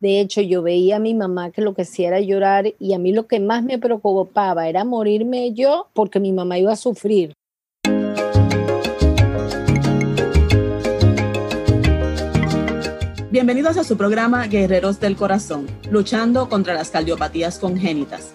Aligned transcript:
De 0.00 0.20
hecho, 0.20 0.40
yo 0.40 0.62
veía 0.62 0.96
a 0.96 1.00
mi 1.00 1.12
mamá 1.12 1.50
que 1.50 1.60
lo 1.60 1.74
que 1.74 1.82
hacía 1.82 2.06
era 2.06 2.20
llorar 2.20 2.72
y 2.78 2.94
a 2.94 3.00
mí 3.00 3.12
lo 3.12 3.26
que 3.26 3.40
más 3.40 3.64
me 3.64 3.80
preocupaba 3.80 4.68
era 4.68 4.84
morirme 4.84 5.52
yo 5.54 5.88
porque 5.92 6.20
mi 6.20 6.32
mamá 6.32 6.56
iba 6.56 6.72
a 6.72 6.76
sufrir. 6.76 7.32
Bienvenidos 13.32 13.76
a 13.76 13.82
su 13.82 13.96
programa 13.96 14.46
Guerreros 14.46 15.00
del 15.00 15.16
Corazón, 15.16 15.66
luchando 15.90 16.48
contra 16.48 16.74
las 16.74 16.90
cardiopatías 16.90 17.58
congénitas. 17.58 18.30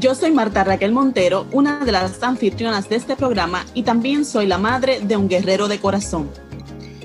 Yo 0.00 0.16
soy 0.16 0.32
Marta 0.32 0.64
Raquel 0.64 0.90
Montero, 0.90 1.46
una 1.52 1.84
de 1.84 1.92
las 1.92 2.20
anfitrionas 2.24 2.88
de 2.88 2.96
este 2.96 3.14
programa 3.14 3.64
y 3.72 3.84
también 3.84 4.24
soy 4.24 4.48
la 4.48 4.58
madre 4.58 4.98
de 5.00 5.16
un 5.16 5.28
guerrero 5.28 5.68
de 5.68 5.78
corazón. 5.78 6.28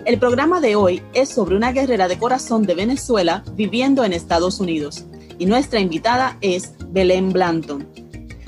El 0.07 0.19
programa 0.19 0.61
de 0.61 0.77
hoy 0.77 1.01
es 1.13 1.27
sobre 1.27 1.57
una 1.57 1.73
guerrera 1.73 2.07
de 2.07 2.17
corazón 2.17 2.63
de 2.63 2.75
Venezuela 2.75 3.43
viviendo 3.57 4.05
en 4.05 4.13
Estados 4.13 4.61
Unidos 4.61 5.03
y 5.37 5.47
nuestra 5.47 5.81
invitada 5.81 6.37
es 6.39 6.75
Belén 6.91 7.33
Blanton. 7.33 7.85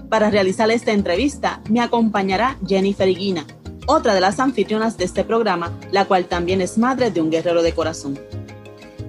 Para 0.07 0.29
realizar 0.29 0.71
esta 0.71 0.93
entrevista 0.93 1.61
me 1.69 1.81
acompañará 1.81 2.57
Jennifer 2.65 3.09
Iguina, 3.09 3.45
otra 3.87 4.13
de 4.13 4.21
las 4.21 4.39
anfitrionas 4.39 4.97
de 4.97 5.03
este 5.03 5.25
programa, 5.25 5.77
la 5.91 6.05
cual 6.05 6.29
también 6.29 6.61
es 6.61 6.77
madre 6.77 7.11
de 7.11 7.19
un 7.19 7.29
guerrero 7.29 7.61
de 7.61 7.73
corazón. 7.73 8.17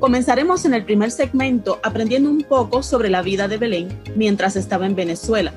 Comenzaremos 0.01 0.65
en 0.65 0.74
el 0.74 0.85
primer 0.85 1.12
segmento 1.12 1.79
aprendiendo 1.85 2.30
un 2.30 2.43
poco 2.43 2.82
sobre 2.82 3.10
la 3.10 3.23
vida 3.23 3.46
de 3.46 3.59
Belén 3.59 4.02
mientras 4.16 4.57
estaba 4.57 4.87
en 4.87 4.96
Venezuela. 4.96 5.55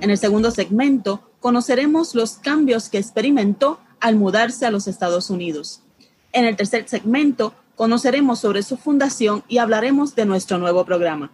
En 0.00 0.08
el 0.08 0.16
segundo 0.16 0.50
segmento 0.50 1.30
conoceremos 1.40 2.14
los 2.14 2.36
cambios 2.36 2.88
que 2.88 2.96
experimentó 2.96 3.80
al 4.00 4.16
mudarse 4.16 4.64
a 4.64 4.70
los 4.70 4.88
Estados 4.88 5.28
Unidos. 5.28 5.82
En 6.32 6.46
el 6.46 6.56
tercer 6.56 6.88
segmento 6.88 7.54
conoceremos 7.76 8.38
sobre 8.40 8.62
su 8.62 8.78
fundación 8.78 9.44
y 9.48 9.58
hablaremos 9.58 10.14
de 10.14 10.24
nuestro 10.24 10.56
nuevo 10.56 10.84
programa. 10.84 11.30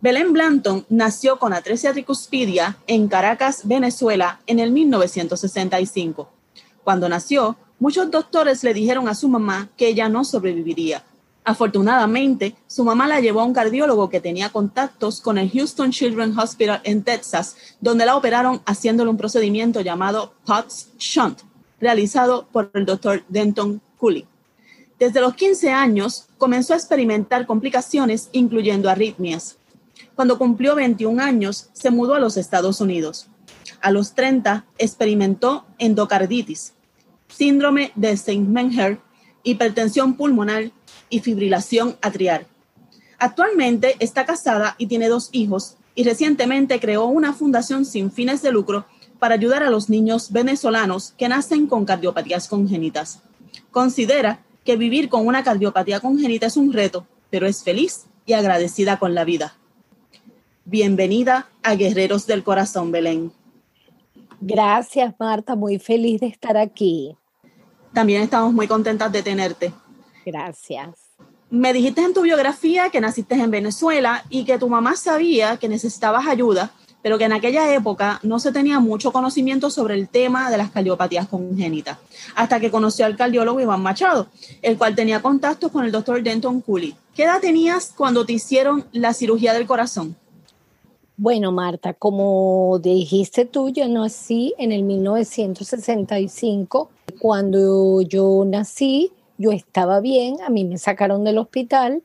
Belén 0.00 0.32
Blanton 0.32 0.84
nació 0.88 1.38
con 1.38 1.52
atresia 1.52 1.92
tricuspidia 1.92 2.76
en 2.86 3.08
Caracas, 3.08 3.66
Venezuela, 3.66 4.40
en 4.46 4.58
el 4.58 4.70
1965. 4.72 6.28
Cuando 6.82 7.08
nació, 7.08 7.56
muchos 7.78 8.10
doctores 8.10 8.64
le 8.64 8.74
dijeron 8.74 9.08
a 9.08 9.14
su 9.14 9.28
mamá 9.28 9.70
que 9.76 9.88
ella 9.88 10.08
no 10.08 10.24
sobreviviría. 10.24 11.04
Afortunadamente, 11.44 12.56
su 12.66 12.84
mamá 12.84 13.06
la 13.06 13.20
llevó 13.20 13.40
a 13.40 13.44
un 13.44 13.52
cardiólogo 13.52 14.08
que 14.08 14.20
tenía 14.20 14.50
contactos 14.50 15.20
con 15.20 15.38
el 15.38 15.50
Houston 15.50 15.90
Children's 15.90 16.36
Hospital 16.36 16.80
en 16.84 17.02
Texas, 17.02 17.56
donde 17.80 18.04
la 18.04 18.16
operaron 18.16 18.62
haciéndole 18.66 19.10
un 19.10 19.16
procedimiento 19.16 19.80
llamado 19.80 20.34
POTS 20.44 20.90
Shunt, 20.98 21.40
realizado 21.80 22.48
por 22.50 22.70
el 22.74 22.84
doctor 22.84 23.22
Denton 23.28 23.80
desde 24.98 25.20
los 25.20 25.34
15 25.34 25.70
años 25.70 26.26
comenzó 26.38 26.72
a 26.72 26.76
experimentar 26.76 27.46
complicaciones, 27.46 28.28
incluyendo 28.32 28.88
arritmias. 28.88 29.58
Cuando 30.14 30.38
cumplió 30.38 30.74
21 30.74 31.22
años, 31.22 31.68
se 31.72 31.90
mudó 31.90 32.14
a 32.14 32.20
los 32.20 32.36
Estados 32.36 32.80
Unidos. 32.80 33.28
A 33.80 33.90
los 33.90 34.14
30, 34.14 34.64
experimentó 34.78 35.64
endocarditis, 35.78 36.74
síndrome 37.28 37.92
de 37.96 38.16
Steinmenger, 38.16 39.00
hipertensión 39.42 40.14
pulmonar 40.14 40.70
y 41.10 41.20
fibrilación 41.20 41.96
atrial. 42.00 42.46
Actualmente 43.18 43.96
está 43.98 44.24
casada 44.24 44.74
y 44.78 44.86
tiene 44.86 45.08
dos 45.08 45.28
hijos 45.32 45.76
y 45.94 46.04
recientemente 46.04 46.80
creó 46.80 47.06
una 47.06 47.32
fundación 47.32 47.84
sin 47.84 48.10
fines 48.10 48.42
de 48.42 48.52
lucro 48.52 48.86
para 49.18 49.34
ayudar 49.34 49.62
a 49.62 49.70
los 49.70 49.88
niños 49.88 50.32
venezolanos 50.32 51.14
que 51.16 51.28
nacen 51.28 51.66
con 51.66 51.84
cardiopatías 51.84 52.48
congénitas. 52.48 53.20
Considera 53.70 54.40
que 54.64 54.76
vivir 54.76 55.08
con 55.08 55.26
una 55.26 55.44
cardiopatía 55.44 56.00
congénita 56.00 56.46
es 56.46 56.56
un 56.56 56.72
reto, 56.72 57.06
pero 57.30 57.46
es 57.46 57.62
feliz 57.62 58.06
y 58.26 58.32
agradecida 58.32 58.98
con 58.98 59.14
la 59.14 59.24
vida. 59.24 59.56
Bienvenida 60.64 61.48
a 61.62 61.74
Guerreros 61.74 62.26
del 62.26 62.42
Corazón, 62.42 62.90
Belén. 62.90 63.32
Gracias, 64.40 65.14
Marta. 65.18 65.54
Muy 65.54 65.78
feliz 65.78 66.20
de 66.20 66.28
estar 66.28 66.56
aquí. 66.56 67.16
También 67.92 68.22
estamos 68.22 68.52
muy 68.52 68.66
contentas 68.66 69.12
de 69.12 69.22
tenerte. 69.22 69.72
Gracias. 70.24 70.88
Me 71.50 71.72
dijiste 71.72 72.00
en 72.00 72.14
tu 72.14 72.22
biografía 72.22 72.90
que 72.90 73.00
naciste 73.00 73.34
en 73.34 73.50
Venezuela 73.50 74.24
y 74.30 74.44
que 74.44 74.58
tu 74.58 74.68
mamá 74.68 74.96
sabía 74.96 75.56
que 75.58 75.68
necesitabas 75.68 76.26
ayuda 76.26 76.72
pero 77.04 77.18
que 77.18 77.24
en 77.24 77.34
aquella 77.34 77.74
época 77.74 78.18
no 78.22 78.38
se 78.38 78.50
tenía 78.50 78.80
mucho 78.80 79.12
conocimiento 79.12 79.68
sobre 79.68 79.92
el 79.92 80.08
tema 80.08 80.50
de 80.50 80.56
las 80.56 80.70
cardiopatías 80.70 81.28
congénitas, 81.28 81.98
hasta 82.34 82.58
que 82.58 82.70
conoció 82.70 83.04
al 83.04 83.14
cardiólogo 83.14 83.60
Iván 83.60 83.82
Machado, 83.82 84.28
el 84.62 84.78
cual 84.78 84.94
tenía 84.94 85.20
contactos 85.20 85.70
con 85.70 85.84
el 85.84 85.92
doctor 85.92 86.22
Denton 86.22 86.62
Cooley. 86.62 86.96
¿Qué 87.14 87.24
edad 87.24 87.42
tenías 87.42 87.92
cuando 87.94 88.24
te 88.24 88.32
hicieron 88.32 88.86
la 88.92 89.12
cirugía 89.12 89.52
del 89.52 89.66
corazón? 89.66 90.16
Bueno, 91.18 91.52
Marta, 91.52 91.92
como 91.92 92.80
dijiste 92.82 93.44
tú, 93.44 93.68
yo 93.68 93.86
nací 93.86 94.54
en 94.56 94.72
el 94.72 94.82
1965. 94.84 96.88
Cuando 97.20 98.00
yo 98.00 98.44
nací, 98.46 99.12
yo 99.36 99.52
estaba 99.52 100.00
bien, 100.00 100.40
a 100.40 100.48
mí 100.48 100.64
me 100.64 100.78
sacaron 100.78 101.22
del 101.22 101.36
hospital, 101.36 102.02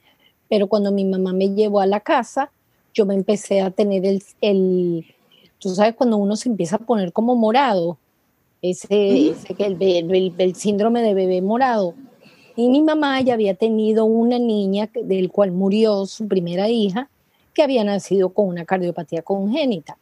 pero 0.49 0.67
cuando 0.67 0.91
mi 0.91 1.05
mamá 1.05 1.31
me 1.31 1.55
llevó 1.55 1.79
a 1.79 1.85
la 1.85 2.01
casa, 2.01 2.51
yo 2.93 3.05
me 3.05 3.15
empecé 3.15 3.61
a 3.61 3.71
tener 3.71 4.05
el, 4.05 4.23
el, 4.41 5.05
tú 5.59 5.69
sabes, 5.69 5.95
cuando 5.95 6.17
uno 6.17 6.35
se 6.35 6.49
empieza 6.49 6.77
a 6.77 6.79
poner 6.79 7.11
como 7.13 7.35
morado, 7.35 7.97
ese, 8.61 9.29
ese 9.29 9.55
el, 9.57 9.81
el, 9.81 10.33
el, 10.37 10.55
síndrome 10.55 11.01
de 11.01 11.13
bebé 11.13 11.41
morado. 11.41 11.93
Y 12.55 12.67
mi 12.69 12.81
mamá 12.81 13.21
ya 13.21 13.35
había 13.35 13.53
tenido 13.53 14.05
una 14.05 14.37
niña 14.37 14.89
del 14.93 15.31
cual 15.31 15.51
murió 15.51 16.05
su 16.05 16.27
primera 16.27 16.67
hija, 16.69 17.09
que 17.53 17.63
había 17.63 17.83
nacido 17.83 18.29
con 18.29 18.47
una 18.47 18.65
cardiopatía 18.65 19.21
congénita. 19.21 19.97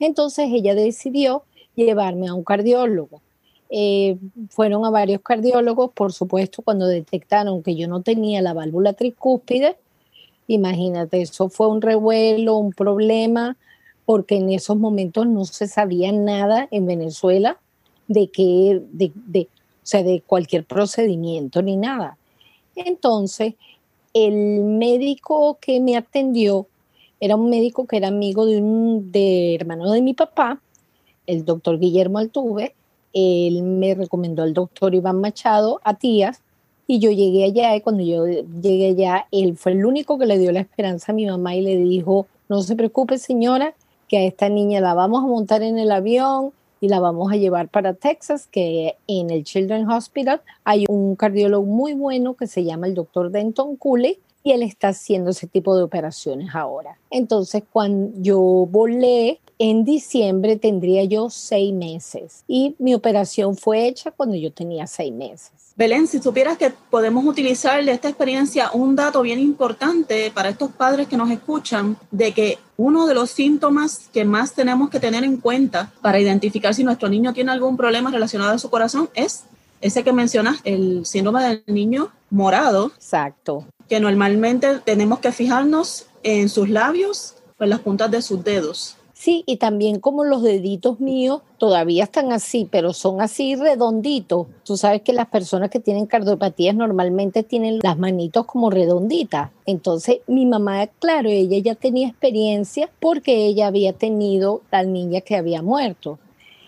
Entonces 0.00 0.48
ella 0.52 0.74
decidió 0.74 1.44
llevarme 1.76 2.28
a 2.28 2.34
un 2.34 2.44
cardiólogo. 2.44 3.20
Eh, 3.70 4.16
fueron 4.50 4.84
a 4.84 4.90
varios 4.90 5.20
cardiólogos, 5.22 5.90
por 5.92 6.12
supuesto, 6.12 6.62
cuando 6.62 6.86
detectaron 6.86 7.62
que 7.62 7.74
yo 7.74 7.88
no 7.88 8.02
tenía 8.02 8.42
la 8.42 8.52
válvula 8.52 8.92
tricúspide, 8.92 9.76
Imagínate, 10.46 11.22
eso 11.22 11.48
fue 11.48 11.68
un 11.68 11.80
revuelo, 11.80 12.56
un 12.56 12.72
problema, 12.72 13.56
porque 14.04 14.36
en 14.36 14.50
esos 14.50 14.76
momentos 14.76 15.26
no 15.26 15.44
se 15.44 15.66
sabía 15.66 16.12
nada 16.12 16.68
en 16.70 16.86
Venezuela 16.86 17.58
de 18.08 18.28
que, 18.28 18.82
de, 18.92 19.12
de, 19.14 19.40
o 19.42 19.86
sea, 19.86 20.02
de 20.02 20.20
cualquier 20.20 20.64
procedimiento 20.64 21.62
ni 21.62 21.76
nada. 21.76 22.18
Entonces, 22.76 23.54
el 24.12 24.62
médico 24.62 25.58
que 25.60 25.80
me 25.80 25.96
atendió 25.96 26.66
era 27.20 27.36
un 27.36 27.48
médico 27.48 27.86
que 27.86 27.96
era 27.96 28.08
amigo 28.08 28.44
de 28.44 28.60
un 28.60 29.10
hermano 29.14 29.90
de 29.92 30.02
mi 30.02 30.14
papá, 30.14 30.60
el 31.26 31.44
doctor 31.44 31.78
Guillermo 31.78 32.18
Altuve. 32.18 32.74
Él 33.12 33.62
me 33.62 33.94
recomendó 33.94 34.42
al 34.42 34.52
doctor 34.52 34.94
Iván 34.94 35.20
Machado 35.20 35.80
a 35.84 35.94
tías 35.94 36.42
y 36.86 36.98
yo 36.98 37.10
llegué 37.10 37.44
allá 37.44 37.76
y 37.76 37.80
cuando 37.80 38.02
yo 38.02 38.26
llegué 38.26 38.88
allá, 38.88 39.26
él 39.30 39.56
fue 39.56 39.72
el 39.72 39.86
único 39.86 40.18
que 40.18 40.26
le 40.26 40.38
dio 40.38 40.52
la 40.52 40.60
esperanza 40.60 41.12
a 41.12 41.14
mi 41.14 41.26
mamá 41.26 41.54
y 41.54 41.62
le 41.62 41.76
dijo, 41.76 42.26
no 42.48 42.62
se 42.62 42.76
preocupe 42.76 43.18
señora, 43.18 43.74
que 44.08 44.18
a 44.18 44.24
esta 44.24 44.48
niña 44.48 44.80
la 44.80 44.94
vamos 44.94 45.24
a 45.24 45.26
montar 45.26 45.62
en 45.62 45.78
el 45.78 45.90
avión 45.90 46.52
y 46.80 46.88
la 46.88 47.00
vamos 47.00 47.32
a 47.32 47.36
llevar 47.36 47.68
para 47.68 47.94
Texas, 47.94 48.46
que 48.46 48.96
en 49.06 49.30
el 49.30 49.44
Children's 49.44 49.90
Hospital 49.90 50.42
hay 50.64 50.84
un 50.88 51.16
cardiólogo 51.16 51.64
muy 51.64 51.94
bueno 51.94 52.34
que 52.34 52.46
se 52.46 52.64
llama 52.64 52.86
el 52.86 52.94
doctor 52.94 53.30
Denton 53.30 53.76
Cooley 53.76 54.18
y 54.42 54.52
él 54.52 54.62
está 54.62 54.88
haciendo 54.88 55.30
ese 55.30 55.46
tipo 55.46 55.74
de 55.74 55.82
operaciones 55.82 56.54
ahora. 56.54 56.98
Entonces, 57.10 57.62
cuando 57.72 58.12
yo 58.20 58.38
volé 58.38 59.40
en 59.58 59.84
diciembre 59.84 60.56
tendría 60.56 61.04
yo 61.04 61.30
seis 61.30 61.72
meses 61.72 62.44
y 62.48 62.74
mi 62.78 62.94
operación 62.94 63.56
fue 63.56 63.86
hecha 63.86 64.10
cuando 64.10 64.36
yo 64.36 64.52
tenía 64.52 64.86
seis 64.86 65.12
meses. 65.12 65.52
Belén, 65.76 66.06
si 66.06 66.20
supieras 66.20 66.56
que 66.56 66.70
podemos 66.70 67.24
utilizar 67.24 67.84
de 67.84 67.90
esta 67.90 68.08
experiencia 68.08 68.70
un 68.72 68.94
dato 68.94 69.22
bien 69.22 69.40
importante 69.40 70.30
para 70.32 70.48
estos 70.48 70.70
padres 70.70 71.08
que 71.08 71.16
nos 71.16 71.30
escuchan, 71.30 71.96
de 72.12 72.32
que 72.32 72.58
uno 72.76 73.06
de 73.06 73.14
los 73.14 73.30
síntomas 73.30 74.08
que 74.12 74.24
más 74.24 74.54
tenemos 74.54 74.88
que 74.90 75.00
tener 75.00 75.24
en 75.24 75.38
cuenta 75.38 75.92
para 76.00 76.20
identificar 76.20 76.74
si 76.74 76.84
nuestro 76.84 77.08
niño 77.08 77.32
tiene 77.32 77.50
algún 77.50 77.76
problema 77.76 78.10
relacionado 78.10 78.52
a 78.52 78.58
su 78.58 78.70
corazón 78.70 79.10
es 79.14 79.44
ese 79.80 80.02
que 80.02 80.12
mencionas, 80.12 80.60
el 80.64 81.04
síndrome 81.04 81.42
del 81.42 81.62
niño 81.66 82.10
morado. 82.30 82.92
Exacto. 82.96 83.66
Que 83.88 84.00
normalmente 84.00 84.78
tenemos 84.78 85.18
que 85.18 85.30
fijarnos 85.30 86.06
en 86.22 86.48
sus 86.48 86.70
labios 86.70 87.34
o 87.58 87.64
en 87.64 87.70
las 87.70 87.80
puntas 87.80 88.10
de 88.10 88.22
sus 88.22 88.42
dedos. 88.42 88.96
Sí, 89.24 89.42
y 89.46 89.56
también 89.56 90.00
como 90.00 90.22
los 90.22 90.42
deditos 90.42 91.00
míos 91.00 91.40
todavía 91.56 92.04
están 92.04 92.30
así, 92.30 92.68
pero 92.70 92.92
son 92.92 93.22
así 93.22 93.56
redonditos. 93.56 94.48
Tú 94.64 94.76
sabes 94.76 95.00
que 95.00 95.14
las 95.14 95.28
personas 95.28 95.70
que 95.70 95.80
tienen 95.80 96.04
cardiopatías 96.04 96.74
normalmente 96.74 97.42
tienen 97.42 97.78
las 97.82 97.96
manitos 97.96 98.44
como 98.44 98.68
redonditas. 98.68 99.50
Entonces, 99.64 100.18
mi 100.26 100.44
mamá, 100.44 100.88
claro, 100.98 101.30
ella 101.30 101.56
ya 101.56 101.74
tenía 101.74 102.08
experiencia 102.08 102.90
porque 103.00 103.46
ella 103.46 103.68
había 103.68 103.94
tenido 103.94 104.60
la 104.70 104.82
niña 104.82 105.22
que 105.22 105.36
había 105.36 105.62
muerto. 105.62 106.18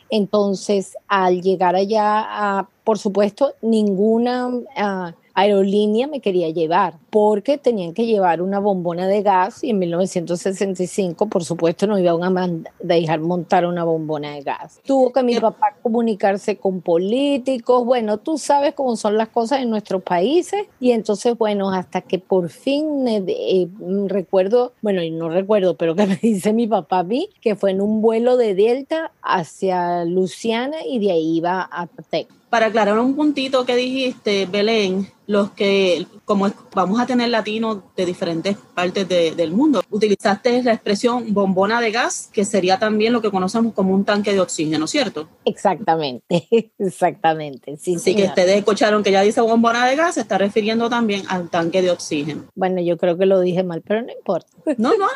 Entonces, 0.09 0.97
al 1.09 1.43
llegar 1.43 1.77
allá, 1.77 2.67
por 2.85 2.97
supuesto, 2.99 3.53
ninguna... 3.61 4.51
Ah, 4.75 5.15
aerolínea 5.37 6.07
me 6.07 6.21
quería 6.21 6.49
llevar 6.49 6.95
porque 7.17 7.57
tenían 7.57 7.95
que 7.95 8.05
llevar 8.05 8.43
una 8.43 8.59
bombona 8.59 9.09
de 9.09 9.23
gas 9.23 9.65
y 9.65 9.71
en 9.71 9.79
1965, 9.79 11.29
por 11.29 11.45
supuesto, 11.45 11.87
no 11.87 11.99
iban 11.99 12.37
a 12.37 12.51
dejar 12.79 13.21
montar 13.21 13.65
una 13.65 13.85
bombona 13.85 14.33
de 14.33 14.43
gas. 14.43 14.81
Tuvo 14.85 15.15
que 15.15 15.23
mi 15.23 15.41
papá 15.41 15.77
comunicarse 15.81 16.59
con 16.59 16.83
políticos, 16.83 17.87
bueno, 17.87 18.19
tú 18.19 18.37
sabes 18.37 18.75
cómo 18.75 18.97
son 18.97 19.17
las 19.17 19.29
cosas 19.29 19.63
en 19.63 19.71
nuestros 19.71 20.03
países. 20.03 20.67
Y 20.79 20.91
entonces, 20.91 21.39
bueno, 21.39 21.71
hasta 21.71 22.03
que 22.03 22.19
por 22.19 22.51
fin 22.51 23.09
eh, 23.09 23.25
eh, 23.27 23.67
recuerdo, 24.09 24.75
bueno, 24.83 25.03
y 25.03 25.11
no 25.11 25.31
recuerdo, 25.31 25.75
pero 25.75 25.95
que 25.97 26.07
me 26.07 26.17
dice 26.17 26.53
mi 26.53 26.67
papá 26.67 26.99
a 26.99 27.05
mí, 27.05 27.31
que 27.41 27.57
fue 27.57 27.71
en 27.71 27.81
un 27.81 28.03
vuelo 28.03 28.37
de 28.37 28.55
Delta 28.55 29.11
hacia 29.23 30.05
Luciana 30.05 30.85
y 30.87 30.99
de 30.99 31.13
ahí 31.13 31.39
iba 31.39 31.67
a 31.73 31.87
Tec. 32.11 32.29
Para 32.51 32.67
aclarar 32.67 32.99
un 32.99 33.17
puntito 33.17 33.67
que 33.67 33.75
dijiste, 33.75 34.47
Belén, 34.47 35.09
los 35.27 35.51
que, 35.51 36.07
como 36.25 36.51
vamos 36.75 37.01
a 37.01 37.06
tener 37.07 37.29
latinos 37.29 37.79
de 37.97 38.07
diferentes 38.07 38.57
partes 38.75 39.09
del 39.09 39.53
mundo, 39.53 39.83
utilizaste 39.91 40.63
la 40.63 40.73
expresión 40.73 41.33
bombona 41.33 41.81
de 41.81 41.91
gas, 41.91 42.29
que 42.33 42.45
sería 42.45 42.79
también 42.79 43.13
lo 43.13 43.23
que 43.23 43.31
conocemos 43.31 43.75
como 43.75 43.95
un 43.95 44.05
tanque 44.05 44.33
de 44.33 44.41
oxígeno, 44.41 44.87
¿cierto? 44.87 45.29
Exactamente, 45.45 46.49
exactamente. 46.79 47.77
Sí, 47.77 47.97
Así 47.97 48.15
que 48.15 48.25
ustedes 48.25 48.57
escucharon 48.57 49.03
que 49.03 49.13
ya 49.13 49.23
dice 49.23 49.41
bombona 49.41 49.87
de 49.87 49.97
gas, 49.97 50.15
se 50.15 50.21
está 50.21 50.39
refiriendo 50.39 50.91
también 50.91 51.23
al 51.29 51.49
tanque 51.51 51.83
de 51.83 51.91
oxígeno. 51.91 52.45
Bueno, 52.55 52.81
yo 52.81 52.97
creo 52.97 53.17
que 53.17 53.27
lo 53.27 53.41
dije 53.41 53.63
mal, 53.63 53.83
pero 53.87 54.03
no 54.03 54.13
importa. 54.13 54.49
No, 54.79 54.97
no, 54.97 55.07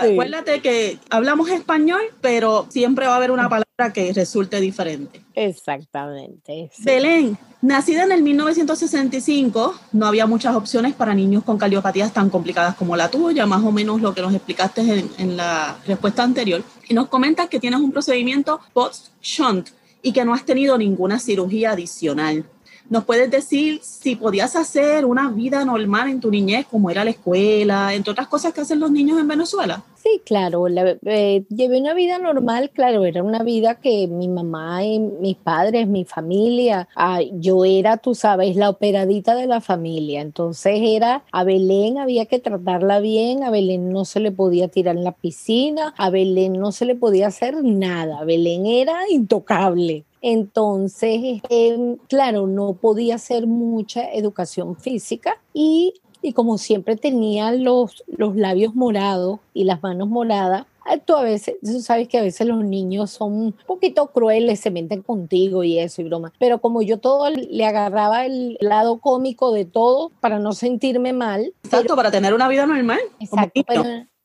eh, 0.00 0.12
Acuérdate 0.12 0.60
que 0.60 0.98
hablamos 1.10 1.48
español, 1.50 2.02
pero 2.20 2.66
siempre 2.70 3.06
va 3.06 3.14
a 3.14 3.16
haber 3.16 3.30
una 3.30 3.48
palabra 3.48 3.92
que 3.92 4.12
resulte 4.12 4.60
diferente. 4.60 5.22
Exactamente. 5.34 6.70
Belén, 6.78 7.38
nacida 7.60 8.04
en 8.04 8.12
el 8.12 8.22
1965, 8.22 9.74
no 9.92 10.06
había 10.06 10.26
muchas 10.26 10.54
opciones 10.54 10.94
para 10.94 11.14
niños 11.14 11.44
con 11.44 11.58
cardiopatías 11.58 12.12
tan 12.12 12.30
complicadas 12.30 12.74
como 12.76 12.96
la 12.96 13.10
tuya, 13.10 13.46
más 13.46 13.62
o 13.64 13.72
menos 13.72 14.00
lo 14.00 14.14
que 14.14 14.22
nos 14.22 14.34
explicaste 14.34 14.80
en, 14.80 15.10
en 15.18 15.36
la 15.36 15.76
respuesta 15.86 16.22
anterior. 16.22 16.62
Y 16.88 16.94
nos 16.94 17.08
comentas 17.08 17.48
que 17.48 17.60
tienes 17.60 17.80
un 17.80 17.92
procedimiento 17.92 18.60
post-shunt 18.72 19.70
y 20.02 20.12
que 20.12 20.24
no 20.24 20.34
has 20.34 20.44
tenido 20.44 20.76
ninguna 20.76 21.18
cirugía 21.18 21.72
adicional. 21.72 22.44
¿Nos 22.92 23.06
puedes 23.06 23.30
decir 23.30 23.80
si 23.82 24.16
podías 24.16 24.54
hacer 24.54 25.06
una 25.06 25.30
vida 25.30 25.64
normal 25.64 26.10
en 26.10 26.20
tu 26.20 26.30
niñez, 26.30 26.66
como 26.70 26.90
era 26.90 27.04
la 27.04 27.08
escuela, 27.12 27.94
entre 27.94 28.10
otras 28.10 28.28
cosas 28.28 28.52
que 28.52 28.60
hacen 28.60 28.80
los 28.80 28.90
niños 28.90 29.18
en 29.18 29.26
Venezuela? 29.26 29.82
Sí, 29.94 30.20
claro, 30.26 30.66
eh, 30.68 31.42
llevé 31.48 31.80
una 31.80 31.94
vida 31.94 32.18
normal, 32.18 32.68
claro, 32.68 33.06
era 33.06 33.22
una 33.22 33.42
vida 33.44 33.76
que 33.76 34.08
mi 34.08 34.28
mamá 34.28 34.84
y 34.84 34.98
mis 34.98 35.36
padres, 35.36 35.88
mi 35.88 36.04
familia, 36.04 36.86
yo 37.32 37.64
era, 37.64 37.96
tú 37.96 38.14
sabes, 38.14 38.56
la 38.56 38.68
operadita 38.68 39.34
de 39.36 39.46
la 39.46 39.62
familia, 39.62 40.20
entonces 40.20 40.78
era, 40.82 41.22
a 41.32 41.44
Belén 41.44 41.96
había 41.96 42.26
que 42.26 42.40
tratarla 42.40 43.00
bien, 43.00 43.42
a 43.42 43.48
Belén 43.48 43.90
no 43.90 44.04
se 44.04 44.20
le 44.20 44.32
podía 44.32 44.68
tirar 44.68 44.98
en 44.98 45.04
la 45.04 45.12
piscina, 45.12 45.94
a 45.96 46.10
Belén 46.10 46.52
no 46.60 46.72
se 46.72 46.84
le 46.84 46.94
podía 46.94 47.28
hacer 47.28 47.64
nada, 47.64 48.22
Belén 48.24 48.66
era 48.66 49.08
intocable. 49.08 50.04
Entonces, 50.22 51.42
em, 51.50 51.96
claro, 52.08 52.46
no 52.46 52.74
podía 52.74 53.16
hacer 53.16 53.46
mucha 53.46 54.10
educación 54.12 54.76
física 54.76 55.40
y, 55.52 55.94
y 56.22 56.32
como 56.32 56.56
siempre 56.58 56.96
tenía 56.96 57.52
los, 57.52 58.04
los 58.06 58.36
labios 58.36 58.74
morados 58.74 59.40
y 59.52 59.64
las 59.64 59.82
manos 59.82 60.08
moradas, 60.08 60.66
tú 61.04 61.14
a 61.14 61.22
veces, 61.22 61.56
tú 61.62 61.80
sabes 61.80 62.08
que 62.08 62.18
a 62.18 62.22
veces 62.22 62.46
los 62.46 62.64
niños 62.64 63.10
son 63.10 63.32
un 63.32 63.54
poquito 63.66 64.08
crueles, 64.08 64.60
se 64.60 64.70
meten 64.70 65.02
contigo 65.02 65.64
y 65.64 65.78
eso 65.78 66.02
y 66.02 66.04
broma. 66.04 66.32
Pero 66.38 66.60
como 66.60 66.82
yo 66.82 66.98
todo 66.98 67.28
le 67.30 67.64
agarraba 67.64 68.26
el 68.26 68.56
lado 68.60 68.98
cómico 69.00 69.52
de 69.52 69.64
todo 69.64 70.10
para 70.20 70.38
no 70.38 70.52
sentirme 70.52 71.12
mal. 71.12 71.52
Exacto, 71.64 71.96
para 71.96 72.10
tener 72.10 72.34
una 72.34 72.48
vida 72.48 72.66
normal. 72.66 73.00
Exacto, 73.20 73.62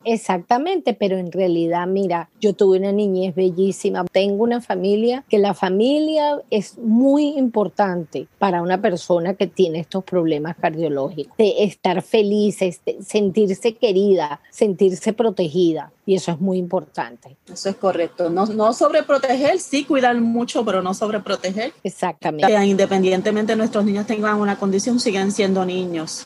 Exactamente, 0.04 0.94
pero 0.94 1.18
en 1.18 1.32
realidad, 1.32 1.86
mira, 1.88 2.30
yo 2.40 2.54
tuve 2.54 2.78
una 2.78 2.92
niñez 2.92 3.36
bellísima, 3.36 4.06
tengo 4.12 4.44
una 4.44 4.62
familia, 4.62 5.26
que 5.30 5.38
la 5.38 5.54
familia 5.54 6.42
es 6.50 6.78
muy 6.78 7.38
importante 7.38 8.28
para 8.38 8.62
una 8.62 8.82
persona 8.82 9.34
que 9.34 9.48
tiene 9.48 9.80
estos 9.80 10.04
problemas 10.04 10.56
cardiológicos, 10.58 11.36
de 11.38 11.64
estar 11.64 12.02
feliz, 12.02 12.62
este, 12.62 12.98
sentirse 13.04 13.76
querida, 13.76 14.40
sentirse 14.50 15.14
protegida. 15.14 15.92
Y 16.06 16.16
eso 16.16 16.32
es 16.32 16.40
muy 16.40 16.58
importante. 16.58 17.36
Eso 17.52 17.70
es 17.70 17.76
correcto. 17.76 18.30
No, 18.30 18.46
no 18.46 18.72
sobreproteger, 18.72 19.60
sí 19.60 19.84
cuidar 19.84 20.16
mucho, 20.22 20.64
pero 20.64 20.82
no 20.82 20.94
sobreproteger. 20.94 21.74
Exactamente. 21.84 22.66
independientemente 22.66 23.52
de 23.52 23.58
nuestros 23.58 23.84
niños 23.84 24.08
tengan 24.08 24.40
una 24.40 24.58
condición, 24.58 25.02
siguen 25.02 25.34
siendo 25.34 25.66
niños. 25.66 26.24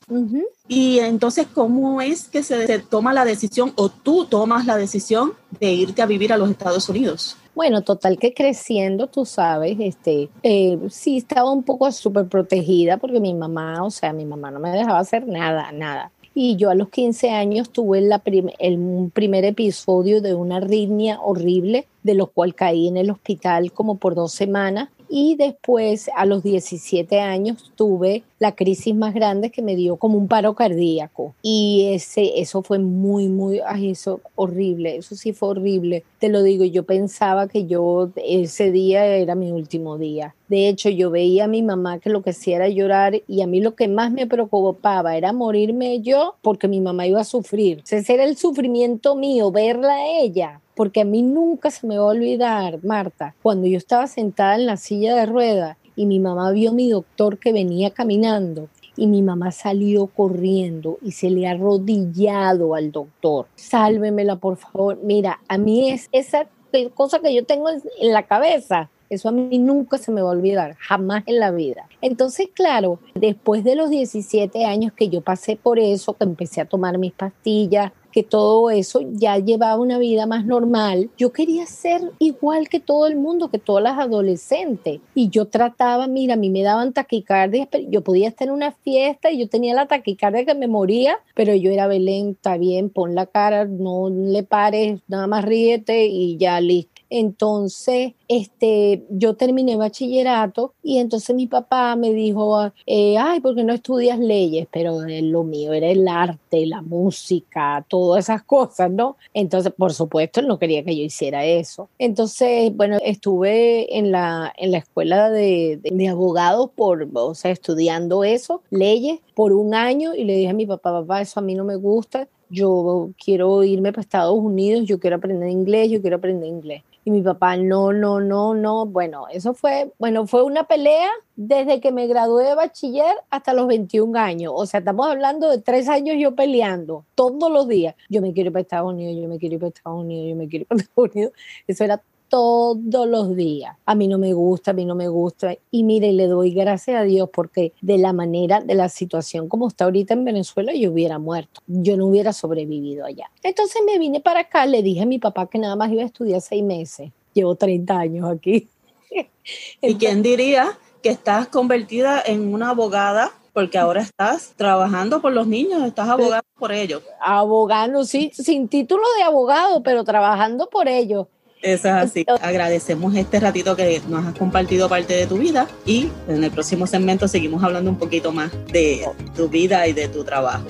Y 0.74 1.00
entonces, 1.00 1.48
¿cómo 1.54 2.02
es 2.02 2.30
que 2.30 2.44
se, 2.44 2.80
toma 2.80 3.12
la 3.12 3.26
decisión 3.26 3.74
o 3.76 3.90
tú 3.90 4.24
tomas 4.24 4.66
la 4.66 4.78
decisión 4.78 5.34
de 5.60 5.74
irte 5.74 6.02
a 6.02 6.06
vivir 6.06 6.32
a 6.32 6.38
los 6.38 6.50
Estados 6.50 6.88
Unidos? 6.88 7.36
Bueno, 7.54 7.82
total 7.82 8.18
que 8.18 8.34
creciendo, 8.34 9.08
tú 9.08 9.26
sabes, 9.26 9.76
este, 9.82 10.30
eh, 10.44 10.80
sí 10.90 11.18
estaba 11.18 11.52
un 11.52 11.64
poco 11.64 11.92
súper 11.92 12.28
protegida 12.28 12.96
porque 12.96 13.20
mi 13.20 13.34
mamá, 13.34 13.84
o 13.84 13.92
sea, 13.92 14.14
mi 14.14 14.24
mamá 14.24 14.50
no 14.50 14.62
me 14.62 14.72
dejaba 14.72 15.00
hacer 15.00 15.28
nada, 15.28 15.74
nada. 15.74 16.10
Y 16.34 16.56
yo 16.56 16.70
a 16.70 16.76
los 16.76 16.88
15 16.88 17.32
años 17.32 17.70
tuve 17.72 18.00
la 18.00 18.22
el 18.60 19.12
primer 19.14 19.44
episodio 19.44 20.22
de 20.22 20.36
una 20.36 20.56
arritmia 20.56 21.20
horrible, 21.20 21.86
de 22.04 22.14
lo 22.14 22.28
cual 22.28 22.56
caí 22.56 22.88
en 22.88 22.96
el 22.96 23.12
hospital 23.12 23.74
como 23.74 23.98
por 23.98 24.16
dos 24.16 24.32
semanas 24.32 24.88
y 25.14 25.36
después 25.36 26.10
a 26.16 26.26
los 26.26 26.42
17 26.42 27.20
años 27.20 27.74
tuve 27.76 28.24
la 28.40 28.56
crisis 28.56 28.96
más 28.96 29.14
grande 29.14 29.52
que 29.52 29.62
me 29.62 29.76
dio 29.76 29.98
como 29.98 30.18
un 30.18 30.30
paro 30.30 30.56
cardíaco. 30.56 31.36
Y 31.42 31.90
ese 31.92 32.40
eso 32.40 32.64
fue 32.64 32.80
muy 32.80 33.28
muy 33.28 33.60
ay, 33.68 33.92
eso 33.92 34.22
horrible 34.36 34.96
eso 34.96 35.16
sí 35.16 35.34
fue 35.34 35.50
horrible. 35.50 36.06
Te 36.20 36.30
lo 36.30 36.42
digo 36.42 36.64
yo 36.64 36.84
pensaba 36.84 37.50
que 37.50 37.68
yo 37.68 38.10
ese 38.16 38.72
día 38.72 39.06
era 39.06 39.36
mi 39.36 39.52
último 39.52 39.98
día. 39.98 40.34
De 40.48 40.70
hecho 40.70 40.90
yo 40.90 41.12
veía 41.12 41.44
a 41.44 41.48
mi 41.48 41.62
mamá 41.62 42.00
que 42.00 42.10
lo 42.10 42.22
que 42.22 42.30
hacía 42.30 42.56
era 42.56 42.70
llorar 42.70 43.22
y 43.28 43.42
a 43.42 43.48
mí 43.48 43.60
lo 43.60 43.76
que 43.76 43.90
más 43.90 44.14
me 44.14 44.28
preocupaba 44.28 45.18
era 45.18 45.34
morirme 45.34 46.00
yo 46.00 46.36
porque 46.42 46.70
mi 46.70 46.80
mamá 46.80 47.06
iba 47.06 47.20
a 47.20 47.26
sufrir. 47.26 47.84
Ese 47.90 48.14
era 48.14 48.24
el 48.24 48.38
sufrimiento 48.38 49.16
mío 49.18 49.52
verla 49.52 49.94
a 49.94 50.08
ella 50.08 50.61
porque 50.76 51.02
a 51.02 51.06
mí 51.06 51.22
nunca 51.22 51.72
se 51.72 51.88
me 51.88 51.98
va 51.98 52.06
a 52.06 52.08
olvidar, 52.08 52.84
Marta, 52.84 53.36
cuando 53.42 53.68
yo 53.68 53.78
estaba 53.78 54.08
sentada 54.08 54.56
en 54.56 54.66
la 54.66 54.78
silla 54.78 55.16
de 55.16 55.26
ruedas 55.26 55.78
y 55.96 56.06
mi 56.06 56.20
mamá 56.20 56.52
vio 56.52 56.72
a 56.72 56.74
mi 56.74 56.90
doctor 56.90 57.38
que 57.38 57.54
venía 57.54 57.92
caminando 57.92 58.70
y 58.96 59.08
mi 59.08 59.22
mamá 59.22 59.52
salió 59.52 60.08
corriendo 60.08 60.98
y 61.02 61.12
se 61.12 61.30
le 61.30 61.48
ha 61.48 61.52
arrodillado 61.52 62.76
al 62.76 62.92
doctor. 62.92 63.48
Sálvemela, 63.56 64.36
por 64.36 64.58
favor. 64.58 65.00
Mira, 65.02 65.40
a 65.48 65.58
mí 65.58 65.92
es 65.92 66.10
esa 66.12 66.48
cosa 66.94 67.20
que 67.20 67.34
yo 67.34 67.46
tengo 67.46 67.70
en 67.70 68.14
la 68.14 68.24
cabeza. 68.24 68.90
Eso 69.10 69.28
a 69.28 69.34
mí 69.34 69.60
nunca 69.60 69.98
se 69.98 70.10
me 70.10 70.22
va 70.22 70.30
a 70.30 70.32
olvidar, 70.32 70.78
jamás 70.80 71.24
en 71.26 71.40
la 71.40 71.52
vida. 71.52 71.86
Entonces, 72.02 72.48
claro, 72.54 73.00
después 73.14 73.62
de 73.66 73.76
los 73.76 73.90
17 73.90 74.64
años 74.64 74.94
que 74.94 75.10
yo 75.10 75.20
pasé 75.20 75.58
por 75.58 75.80
eso, 75.80 76.14
que 76.14 76.24
empecé 76.24 76.62
a 76.62 76.66
tomar 76.66 76.98
mis 76.98 77.12
pastillas, 77.12 77.92
que 78.12 78.24
todo 78.24 78.70
eso 78.70 79.02
ya 79.14 79.38
llevaba 79.38 79.82
una 79.82 79.98
vida 79.98 80.26
más 80.26 80.46
normal. 80.46 81.10
Yo 81.18 81.32
quería 81.32 81.66
ser 81.66 82.02
igual 82.20 82.70
que 82.70 82.80
todo 82.80 83.08
el 83.08 83.16
mundo, 83.16 83.50
que 83.50 83.60
todas 83.60 83.84
las 83.84 83.98
adolescentes. 83.98 85.00
Y 85.16 85.30
yo 85.30 85.48
trataba, 85.48 86.08
mira, 86.08 86.36
a 86.36 86.38
mí 86.38 86.50
me 86.50 86.64
daban 86.64 86.94
taquicardia, 86.94 87.68
yo 87.90 88.02
podía 88.02 88.28
estar 88.28 88.48
en 88.48 88.54
una 88.54 88.72
fiesta 88.72 89.32
y 89.32 89.40
yo 89.40 89.50
tenía 89.50 89.74
la 89.74 89.88
taquicardia 89.88 90.46
que 90.46 90.56
me 90.56 90.68
moría, 90.68 91.18
pero 91.36 91.56
yo 91.56 91.72
era 91.72 91.88
Belén, 91.88 92.32
está 92.32 92.58
bien, 92.58 92.90
pon 92.90 93.16
la 93.16 93.26
cara, 93.26 93.66
no 93.66 94.10
le 94.10 94.44
pares, 94.44 95.00
nada 95.08 95.28
más 95.28 95.46
ríete 95.46 96.06
y 96.06 96.38
ya 96.38 96.60
listo. 96.60 96.91
Entonces, 97.14 98.14
este, 98.30 99.04
yo 99.10 99.36
terminé 99.36 99.76
bachillerato 99.76 100.74
y 100.82 101.00
entonces 101.00 101.36
mi 101.36 101.46
papá 101.46 101.98
me 101.98 102.14
dijo, 102.14 102.72
eh, 102.86 103.18
ay, 103.18 103.42
¿por 103.42 103.54
qué 103.54 103.66
no 103.66 103.74
estudias 103.74 104.18
leyes? 104.18 104.66
Pero 104.72 105.02
lo 105.06 105.44
mío 105.44 105.74
era 105.74 105.88
el 105.90 106.08
arte, 106.08 106.66
la 106.66 106.82
música, 106.82 107.86
todas 107.90 108.24
esas 108.24 108.44
cosas, 108.44 108.90
¿no? 108.90 109.18
Entonces, 109.34 109.74
por 109.78 109.94
supuesto, 109.94 110.40
él 110.40 110.48
no 110.48 110.58
quería 110.58 110.86
que 110.86 110.96
yo 110.96 111.04
hiciera 111.04 111.44
eso. 111.44 111.90
Entonces, 112.00 112.74
bueno, 112.74 112.98
estuve 113.04 113.98
en 113.98 114.12
la, 114.14 114.54
en 114.56 114.72
la 114.72 114.78
escuela 114.78 115.30
de, 115.30 115.82
de, 115.84 116.08
abogados 116.08 116.70
por, 116.74 117.10
o 117.14 117.36
sea, 117.36 117.52
estudiando 117.52 118.24
eso, 118.24 118.62
leyes, 118.70 119.20
por 119.36 119.52
un 119.52 119.76
año 119.76 120.16
y 120.16 120.24
le 120.24 120.38
dije 120.38 120.50
a 120.50 120.54
mi 120.54 120.66
papá, 120.66 120.94
papá, 120.94 121.20
eso 121.20 121.42
a 121.42 121.44
mí 121.44 121.56
no 121.56 121.66
me 121.66 121.76
gusta, 121.76 122.30
yo 122.50 123.12
quiero 123.24 123.64
irme 123.64 123.92
para 123.92 124.02
Estados 124.02 124.38
Unidos, 124.38 124.86
yo 124.86 125.00
quiero 125.00 125.18
aprender 125.18 125.50
inglés, 125.50 125.90
yo 125.90 126.02
quiero 126.02 126.18
aprender 126.18 126.48
inglés. 126.48 126.84
Y 127.04 127.10
mi 127.12 127.22
papá, 127.22 127.58
no, 127.58 127.92
no, 127.94 128.20
no, 128.20 128.54
no. 128.54 128.86
Bueno, 128.86 129.28
eso 129.32 129.54
fue, 129.54 129.92
bueno, 129.98 130.28
fue 130.28 130.44
una 130.44 130.66
pelea 130.66 131.10
desde 131.36 131.82
que 131.82 131.92
me 131.92 132.06
gradué 132.06 132.46
de 132.46 132.56
bachiller 132.56 133.16
hasta 133.32 133.54
los 133.54 133.68
21 133.68 134.18
años. 134.20 134.54
O 134.56 134.66
sea, 134.68 134.80
estamos 134.80 135.08
hablando 135.08 135.50
de 135.50 135.58
tres 135.58 135.90
años 135.90 136.18
yo 136.20 136.36
peleando 136.36 137.06
todos 137.16 137.52
los 137.52 137.68
días. 137.68 137.96
Yo 138.10 138.22
me 138.22 138.34
quiero 138.34 138.50
ir 138.50 138.54
para 138.54 138.62
Estados 138.62 138.94
Unidos, 138.94 139.16
yo 139.20 139.28
me 139.28 139.40
quiero 139.40 139.56
ir 139.56 139.60
para 139.60 139.70
Estados 139.70 140.00
Unidos, 140.00 140.30
yo 140.30 140.36
me 140.36 140.48
quiero 140.48 140.62
ir 140.64 140.68
para 140.68 140.82
Estados 140.82 141.10
Unidos. 141.16 141.34
Eso 141.68 141.84
era 141.84 142.02
todos 142.32 143.10
los 143.10 143.36
días. 143.36 143.76
A 143.86 143.94
mí 143.94 144.08
no 144.08 144.18
me 144.18 144.32
gusta, 144.32 144.72
a 144.72 144.74
mí 144.74 144.86
no 144.86 144.96
me 144.96 145.10
gusta. 145.10 145.54
Y 145.70 145.84
mire, 145.84 146.14
le 146.14 146.28
doy 146.28 146.52
gracias 146.52 147.02
a 147.02 147.04
Dios 147.04 147.30
porque 147.32 147.74
de 147.82 147.98
la 147.98 148.14
manera, 148.14 148.62
de 148.62 148.74
la 148.74 148.88
situación 148.88 149.50
como 149.50 149.68
está 149.68 149.84
ahorita 149.84 150.14
en 150.14 150.24
Venezuela, 150.24 150.74
yo 150.74 150.94
hubiera 150.94 151.20
muerto. 151.20 151.60
Yo 151.68 151.98
no 151.98 152.06
hubiera 152.06 152.32
sobrevivido 152.32 153.06
allá. 153.06 153.30
Entonces 153.44 153.82
me 153.86 154.00
vine 154.00 154.22
para 154.22 154.40
acá, 154.40 154.66
le 154.66 154.82
dije 154.82 155.02
a 155.02 155.06
mi 155.06 155.20
papá 155.20 155.48
que 155.48 155.60
nada 155.60 155.76
más 155.76 155.92
iba 155.92 156.04
a 156.04 156.06
estudiar 156.06 156.40
seis 156.40 156.64
meses. 156.64 157.12
Llevo 157.34 157.56
30 157.56 158.00
años 158.00 158.30
aquí. 158.30 158.70
¿Y 159.82 159.96
quién 159.96 160.24
diría 160.24 160.80
que 161.04 161.10
estás 161.10 161.50
convertida 161.50 162.24
en 162.26 162.54
una 162.54 162.70
abogada 162.70 163.34
porque 163.52 163.78
ahora 163.78 164.04
estás 164.04 164.54
trabajando 164.56 165.22
por 165.22 165.34
los 165.34 165.46
niños, 165.48 165.84
estás 165.84 166.08
abogando 166.08 166.46
por 166.58 166.72
ellos. 166.72 167.04
Abogando, 167.20 168.06
sí, 168.06 168.32
sin 168.34 168.70
título 168.70 169.04
de 169.18 169.24
abogado, 169.24 169.84
pero 169.84 170.06
trabajando 170.06 170.70
por 170.70 170.88
ellos. 170.88 171.28
Eso 171.62 171.88
es 171.90 171.94
así. 171.94 172.26
Agradecemos 172.42 173.16
este 173.16 173.40
ratito 173.40 173.76
que 173.76 174.02
nos 174.10 174.26
has 174.26 174.34
compartido 174.36 174.90
parte 174.90 175.14
de 175.14 175.28
tu 175.28 175.38
vida 175.38 175.68
y 175.86 176.08
en 176.28 176.44
el 176.44 176.52
próximo 176.52 176.88
segmento 176.88 177.28
seguimos 177.28 177.64
hablando 177.64 177.92
un 177.92 177.98
poquito 177.98 178.32
más 178.32 178.52
de 178.72 179.06
tu 179.36 179.48
vida 179.48 179.88
y 179.88 179.94
de 179.94 180.08
tu 180.08 180.24
trabajo. 180.24 180.66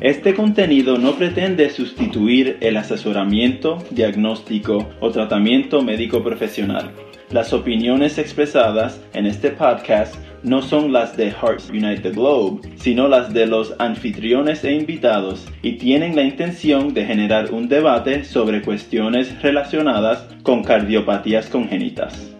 Este 0.00 0.34
contenido 0.34 0.98
no 0.98 1.16
pretende 1.16 1.70
sustituir 1.70 2.58
el 2.60 2.76
asesoramiento, 2.76 3.78
diagnóstico 3.90 4.90
o 5.00 5.10
tratamiento 5.10 5.80
médico 5.80 6.22
profesional. 6.24 6.90
Las 7.30 7.52
opiniones 7.52 8.18
expresadas 8.18 9.00
en 9.14 9.26
este 9.26 9.50
podcast 9.50 10.16
no 10.42 10.62
son 10.62 10.92
las 10.92 11.16
de 11.16 11.30
Hearts 11.30 11.70
Unite 11.70 12.00
the 12.00 12.10
Globe, 12.10 12.60
sino 12.76 13.08
las 13.08 13.32
de 13.32 13.46
los 13.46 13.74
anfitriones 13.78 14.64
e 14.64 14.72
invitados 14.72 15.46
y 15.62 15.78
tienen 15.78 16.16
la 16.16 16.22
intención 16.22 16.92
de 16.94 17.04
generar 17.04 17.52
un 17.52 17.68
debate 17.68 18.24
sobre 18.24 18.62
cuestiones 18.62 19.40
relacionadas 19.42 20.26
con 20.42 20.64
cardiopatías 20.64 21.48
congénitas. 21.48 22.32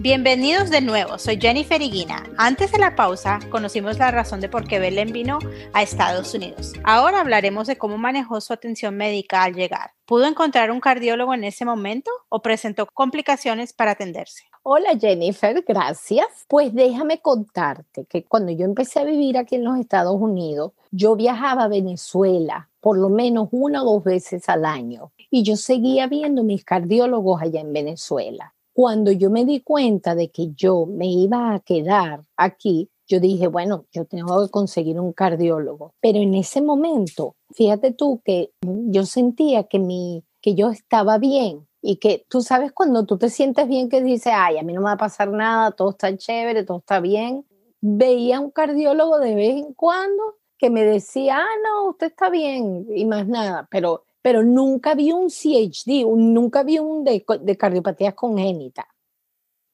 Bienvenidos 0.00 0.70
de 0.70 0.80
nuevo, 0.80 1.18
soy 1.18 1.38
Jennifer 1.38 1.80
Iguina. 1.80 2.24
Antes 2.38 2.72
de 2.72 2.78
la 2.78 2.96
pausa, 2.96 3.38
conocimos 3.50 3.98
la 3.98 4.10
razón 4.10 4.40
de 4.40 4.48
por 4.48 4.66
qué 4.66 4.78
Belén 4.78 5.12
vino 5.12 5.38
a 5.74 5.82
Estados 5.82 6.32
Unidos. 6.32 6.72
Ahora 6.84 7.20
hablaremos 7.20 7.66
de 7.66 7.76
cómo 7.76 7.98
manejó 7.98 8.40
su 8.40 8.54
atención 8.54 8.96
médica 8.96 9.42
al 9.42 9.54
llegar. 9.54 9.92
¿Pudo 10.06 10.24
encontrar 10.24 10.70
un 10.70 10.80
cardiólogo 10.80 11.34
en 11.34 11.44
ese 11.44 11.66
momento 11.66 12.10
o 12.30 12.40
presentó 12.40 12.86
complicaciones 12.86 13.74
para 13.74 13.90
atenderse? 13.90 14.49
Hola 14.62 14.90
Jennifer, 15.00 15.64
gracias. 15.66 16.26
Pues 16.46 16.74
déjame 16.74 17.20
contarte 17.20 18.04
que 18.04 18.24
cuando 18.24 18.52
yo 18.52 18.66
empecé 18.66 19.00
a 19.00 19.04
vivir 19.04 19.38
aquí 19.38 19.54
en 19.54 19.64
los 19.64 19.78
Estados 19.78 20.20
Unidos, 20.20 20.72
yo 20.90 21.16
viajaba 21.16 21.64
a 21.64 21.68
Venezuela 21.68 22.68
por 22.78 22.98
lo 22.98 23.08
menos 23.08 23.48
una 23.52 23.82
o 23.82 23.94
dos 23.94 24.04
veces 24.04 24.50
al 24.50 24.66
año 24.66 25.12
y 25.30 25.44
yo 25.44 25.56
seguía 25.56 26.08
viendo 26.08 26.44
mis 26.44 26.62
cardiólogos 26.62 27.40
allá 27.40 27.62
en 27.62 27.72
Venezuela. 27.72 28.52
Cuando 28.74 29.10
yo 29.12 29.30
me 29.30 29.46
di 29.46 29.60
cuenta 29.60 30.14
de 30.14 30.28
que 30.28 30.52
yo 30.54 30.84
me 30.84 31.06
iba 31.06 31.54
a 31.54 31.60
quedar 31.60 32.20
aquí, 32.36 32.90
yo 33.08 33.18
dije, 33.18 33.46
bueno, 33.46 33.86
yo 33.92 34.04
tengo 34.04 34.44
que 34.44 34.50
conseguir 34.50 35.00
un 35.00 35.14
cardiólogo. 35.14 35.94
Pero 36.02 36.18
en 36.18 36.34
ese 36.34 36.60
momento, 36.60 37.34
fíjate 37.50 37.92
tú 37.92 38.20
que 38.22 38.50
yo 38.60 39.06
sentía 39.06 39.64
que, 39.64 39.78
mi, 39.78 40.22
que 40.42 40.54
yo 40.54 40.68
estaba 40.68 41.16
bien 41.16 41.66
y 41.82 41.96
que 41.96 42.24
tú 42.28 42.42
sabes 42.42 42.72
cuando 42.72 43.04
tú 43.06 43.18
te 43.18 43.30
sientes 43.30 43.68
bien 43.68 43.88
que 43.88 44.02
dices, 44.02 44.32
ay, 44.36 44.58
a 44.58 44.62
mí 44.62 44.72
no 44.72 44.80
me 44.80 44.86
va 44.86 44.92
a 44.92 44.98
pasar 44.98 45.28
nada, 45.30 45.70
todo 45.70 45.90
está 45.90 46.16
chévere, 46.16 46.64
todo 46.64 46.78
está 46.78 47.00
bien. 47.00 47.46
Veía 47.80 48.40
un 48.40 48.50
cardiólogo 48.50 49.18
de 49.18 49.34
vez 49.34 49.56
en 49.56 49.72
cuando 49.74 50.36
que 50.58 50.70
me 50.70 50.84
decía, 50.84 51.38
ah, 51.38 51.56
no, 51.64 51.90
usted 51.90 52.08
está 52.08 52.28
bien 52.28 52.86
y 52.94 53.06
más 53.06 53.26
nada, 53.26 53.66
pero 53.70 54.04
pero 54.22 54.42
nunca 54.42 54.94
vi 54.94 55.12
un 55.12 55.30
CHD, 55.30 56.04
nunca 56.04 56.62
vi 56.62 56.78
un 56.78 57.04
de, 57.04 57.24
de 57.40 57.56
cardiopatías 57.56 58.14
congénitas. 58.14 58.86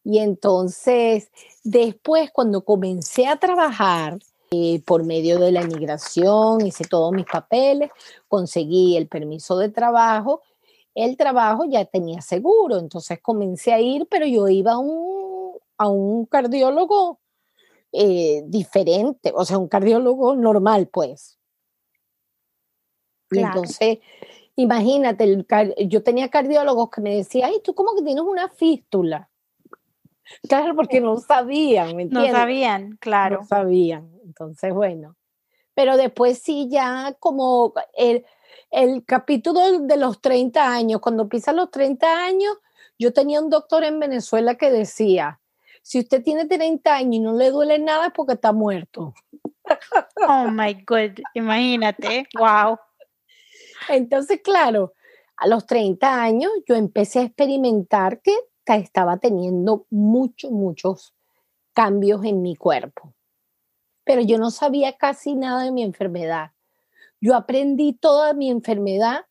Y 0.05 0.19
entonces, 0.19 1.31
después, 1.65 2.31
cuando 2.31 2.65
comencé 2.65 3.27
a 3.27 3.37
trabajar 3.37 4.19
eh, 4.53 4.81
por 4.87 5.05
medio 5.05 5.41
de 5.41 5.51
la 5.51 5.63
inmigración, 5.63 6.65
hice 6.65 6.85
todos 6.85 7.13
mis 7.13 7.27
papeles, 7.27 7.91
conseguí 8.29 8.97
el 8.97 9.09
permiso 9.09 9.59
de 9.59 9.69
trabajo, 9.69 10.43
el 10.97 11.19
trabajo 11.19 11.67
ya 11.69 11.85
tenía 11.85 12.23
seguro, 12.23 12.79
entonces 12.79 13.21
comencé 13.21 13.73
a 13.75 13.81
ir, 13.81 14.09
pero 14.11 14.27
yo 14.27 14.49
iba 14.49 14.73
a 14.73 14.79
un, 14.79 15.53
a 15.77 15.89
un 15.89 16.25
cardiólogo 16.25 17.21
eh, 17.93 18.43
diferente, 18.47 19.31
o 19.35 19.45
sea, 19.45 19.59
un 19.59 19.69
cardiólogo 19.69 20.35
normal, 20.35 20.89
pues. 20.89 21.39
Entonces, 23.31 23.99
imagínate, 24.57 25.45
yo 25.87 26.03
tenía 26.03 26.31
cardiólogos 26.31 26.89
que 26.89 27.03
me 27.03 27.15
decían, 27.15 27.51
ay, 27.51 27.61
tú 27.63 27.75
como 27.75 27.95
que 27.95 28.03
tienes 28.03 28.25
una 28.25 28.49
fístula. 28.49 29.29
Claro, 30.49 30.75
porque 30.75 31.03
no 31.03 31.19
sabían, 31.19 31.95
¿me 31.95 32.05
entiendes? 32.05 32.33
No 32.33 32.39
sabían, 32.39 32.97
claro. 33.01 33.41
No 33.41 33.47
sabían. 33.47 34.11
Entonces, 34.25 34.73
bueno. 34.73 35.15
Pero 35.75 35.99
después 35.99 36.39
sí, 36.39 36.69
ya 36.71 37.15
como 37.21 37.75
el, 37.95 38.25
el 38.71 39.05
capítulo 39.05 39.81
de 39.81 39.97
los 39.97 40.21
30 40.21 40.73
años, 40.73 41.01
cuando 41.01 41.29
pisa 41.29 41.53
los 41.53 41.71
30 41.71 42.25
años, 42.25 42.57
yo 42.99 43.13
tenía 43.13 43.41
un 43.41 43.51
doctor 43.51 43.85
en 43.85 44.01
Venezuela 44.01 44.57
que 44.57 44.71
decía, 44.71 45.41
si 45.83 46.01
usted 46.01 46.23
tiene 46.23 46.47
30 46.47 46.95
años 46.95 47.15
y 47.15 47.21
no 47.21 47.35
le 47.35 47.51
duele 47.51 47.79
nada 47.79 48.07
es 48.07 48.13
porque 48.13 48.35
está 48.35 48.53
muerto. 48.53 49.15
Oh 50.29 50.49
my 50.49 50.75
God, 50.87 51.21
imagínate, 51.35 52.27
wow. 52.39 52.79
Entonces, 53.89 54.41
claro, 54.43 54.95
a 55.37 55.47
los 55.47 55.67
30 55.67 56.23
años 56.23 56.51
yo 56.67 56.75
empecé 56.75 57.21
a 57.21 57.25
experimentar 57.25 58.21
que 58.21 58.35
estaba 58.67 59.19
teniendo 59.19 59.87
muchos, 59.91 60.51
muchos 60.51 61.15
cambios 61.73 62.25
en 62.25 62.43
mi 62.43 62.57
cuerpo. 62.57 63.15
Pero 64.05 64.23
yo 64.23 64.39
no 64.39 64.51
sabía 64.51 64.97
casi 64.97 65.35
nada 65.35 65.63
de 65.63 65.73
mi 65.73 65.83
enfermedad. 65.83 66.53
Yo 67.27 67.35
aprendí 67.35 67.93
toda 67.93 68.35
mi 68.35 68.51
enfermedad 68.51 69.27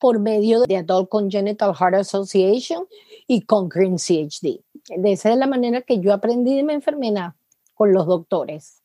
por 0.00 0.18
medio 0.18 0.62
de 0.62 0.78
Adult 0.78 1.08
Congenital 1.08 1.76
Heart 1.76 1.94
Association 1.94 2.88
y 3.28 3.42
Conquering 3.42 3.98
CHD. 3.98 4.64
De 4.96 5.12
esa 5.12 5.30
es 5.30 5.36
la 5.36 5.46
manera 5.46 5.80
que 5.82 6.00
yo 6.00 6.12
aprendí 6.12 6.56
de 6.56 6.64
mi 6.64 6.72
enfermedad 6.72 7.34
con 7.74 7.92
los 7.92 8.04
doctores. 8.04 8.82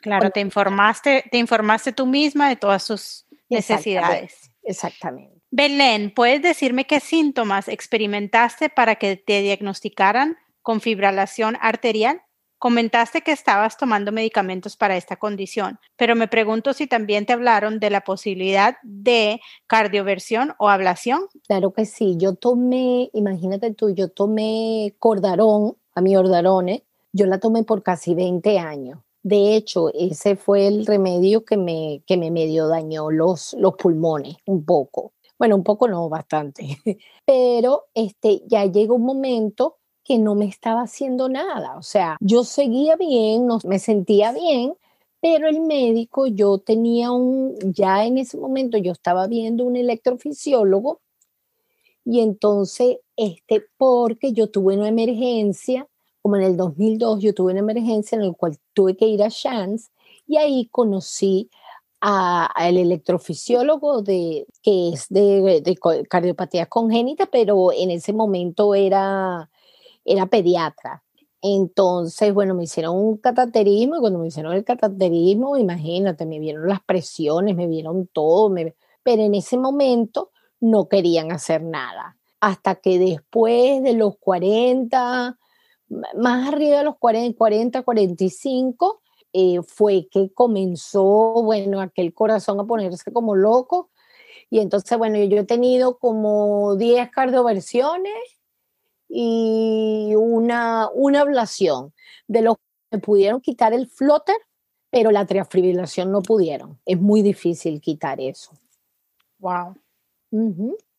Claro, 0.00 0.30
te 0.30 0.38
informaste, 0.38 1.24
te 1.32 1.38
informaste 1.38 1.90
tú 1.90 2.06
misma 2.06 2.48
de 2.48 2.54
todas 2.54 2.84
sus 2.84 3.26
necesidades. 3.48 4.52
Exactamente. 4.62 5.42
Belén, 5.50 6.14
¿puedes 6.14 6.42
decirme 6.42 6.86
qué 6.86 7.00
síntomas 7.00 7.66
experimentaste 7.66 8.68
para 8.68 8.94
que 8.94 9.16
te 9.16 9.40
diagnosticaran 9.40 10.36
con 10.62 10.80
fibrilación 10.80 11.56
arterial? 11.60 12.22
Comentaste 12.58 13.20
que 13.20 13.32
estabas 13.32 13.76
tomando 13.76 14.12
medicamentos 14.12 14.76
para 14.76 14.96
esta 14.96 15.16
condición, 15.16 15.78
pero 15.96 16.16
me 16.16 16.26
pregunto 16.26 16.72
si 16.72 16.86
también 16.86 17.26
te 17.26 17.34
hablaron 17.34 17.78
de 17.80 17.90
la 17.90 18.00
posibilidad 18.00 18.76
de 18.82 19.40
cardioversión 19.66 20.54
o 20.58 20.70
ablación. 20.70 21.26
Claro 21.46 21.72
que 21.72 21.84
sí, 21.84 22.16
yo 22.16 22.34
tomé, 22.34 23.10
imagínate 23.12 23.74
tú, 23.74 23.94
yo 23.94 24.08
tomé 24.08 24.94
cordarón, 24.98 25.76
a 25.94 26.00
mi 26.00 26.16
ordarone, 26.16 26.84
yo 27.12 27.26
la 27.26 27.40
tomé 27.40 27.64
por 27.64 27.82
casi 27.82 28.14
20 28.14 28.58
años. 28.58 29.00
De 29.22 29.56
hecho, 29.56 29.90
ese 29.92 30.36
fue 30.36 30.66
el 30.66 30.86
remedio 30.86 31.44
que 31.44 31.56
me, 31.56 32.02
que 32.06 32.16
me 32.16 32.30
medio 32.30 32.68
dañó 32.68 33.10
los, 33.10 33.54
los 33.58 33.74
pulmones 33.74 34.36
un 34.46 34.64
poco. 34.64 35.12
Bueno, 35.38 35.56
un 35.56 35.64
poco 35.64 35.88
no, 35.88 36.08
bastante. 36.08 36.78
Pero 37.26 37.86
este, 37.92 38.42
ya 38.46 38.64
llegó 38.66 38.94
un 38.94 39.04
momento 39.04 39.78
que 40.06 40.18
no 40.18 40.34
me 40.34 40.46
estaba 40.46 40.82
haciendo 40.82 41.28
nada. 41.28 41.76
O 41.78 41.82
sea, 41.82 42.16
yo 42.20 42.44
seguía 42.44 42.96
bien, 42.96 43.48
me 43.64 43.78
sentía 43.78 44.32
bien, 44.32 44.74
pero 45.20 45.48
el 45.48 45.60
médico, 45.60 46.26
yo 46.26 46.58
tenía 46.58 47.10
un, 47.10 47.56
ya 47.72 48.04
en 48.04 48.18
ese 48.18 48.36
momento 48.36 48.78
yo 48.78 48.92
estaba 48.92 49.26
viendo 49.26 49.64
un 49.64 49.76
electrofisiólogo 49.76 51.00
y 52.04 52.20
entonces, 52.20 52.98
este, 53.16 53.64
porque 53.76 54.32
yo 54.32 54.48
tuve 54.48 54.76
una 54.76 54.88
emergencia 54.88 55.88
como 56.26 56.34
en 56.38 56.42
el 56.42 56.56
2002 56.56 57.20
yo 57.20 57.32
tuve 57.34 57.52
una 57.52 57.60
emergencia 57.60 58.16
en 58.16 58.26
la 58.26 58.32
cual 58.32 58.58
tuve 58.74 58.96
que 58.96 59.06
ir 59.06 59.22
a 59.22 59.30
Chance 59.30 59.90
y 60.26 60.38
ahí 60.38 60.66
conocí 60.72 61.48
al 62.00 62.76
electrofisiólogo 62.76 64.02
de, 64.02 64.44
que 64.60 64.88
es 64.88 65.08
de, 65.08 65.60
de, 65.60 65.78
cardiopatía 66.08 66.66
congénita, 66.66 67.26
pero 67.26 67.70
en 67.70 67.92
ese 67.92 68.12
momento 68.12 68.74
era, 68.74 69.48
era 70.06 70.26
pediatra. 70.26 71.02
Entonces, 71.42 72.32
bueno, 72.32 72.54
me 72.54 72.64
hicieron 72.64 72.96
un 72.96 73.18
cataterismo 73.18 73.96
y 73.96 74.00
cuando 74.00 74.18
me 74.18 74.28
hicieron 74.28 74.54
el 74.54 74.64
cataterismo, 74.64 75.56
imagínate, 75.58 76.24
me 76.26 76.38
vieron 76.38 76.66
las 76.68 76.80
presiones, 76.82 77.54
me 77.54 77.66
vieron 77.66 78.06
todo, 78.08 78.52
pero 79.02 79.22
en 79.22 79.34
ese 79.34 79.58
momento 79.58 80.30
no 80.60 80.88
querían 80.88 81.30
hacer 81.32 81.62
nada. 81.62 82.16
Hasta 82.40 82.76
que 82.76 82.98
después 82.98 83.82
de 83.82 83.92
los 83.92 84.16
40, 84.18 85.38
más 86.16 86.48
arriba 86.48 86.78
de 86.78 86.84
los 86.84 86.96
40, 86.98 87.36
40 87.36 87.82
45, 87.82 89.02
fue 89.66 90.08
que 90.10 90.32
comenzó, 90.32 91.42
bueno, 91.42 91.80
aquel 91.80 92.14
corazón 92.14 92.58
a 92.60 92.64
ponerse 92.64 93.12
como 93.12 93.34
loco 93.36 93.90
Y 94.50 94.60
entonces, 94.60 94.96
bueno, 94.98 95.18
yo 95.18 95.38
he 95.38 95.44
tenido 95.44 95.98
como 95.98 96.76
10 96.76 97.10
cardioversiones 97.10 98.14
y 99.08 100.12
una, 100.16 100.88
una 100.92 101.20
ablación, 101.20 101.92
de 102.28 102.42
los 102.42 102.56
que 102.90 102.98
pudieron 102.98 103.40
quitar 103.40 103.72
el 103.72 103.88
flotter, 103.88 104.36
pero 104.90 105.10
la 105.10 105.26
triafibrilación 105.26 106.10
no 106.10 106.22
pudieron. 106.22 106.78
Es 106.84 107.00
muy 107.00 107.22
difícil 107.22 107.80
quitar 107.80 108.20
eso. 108.20 108.52
Wow. 109.38 109.76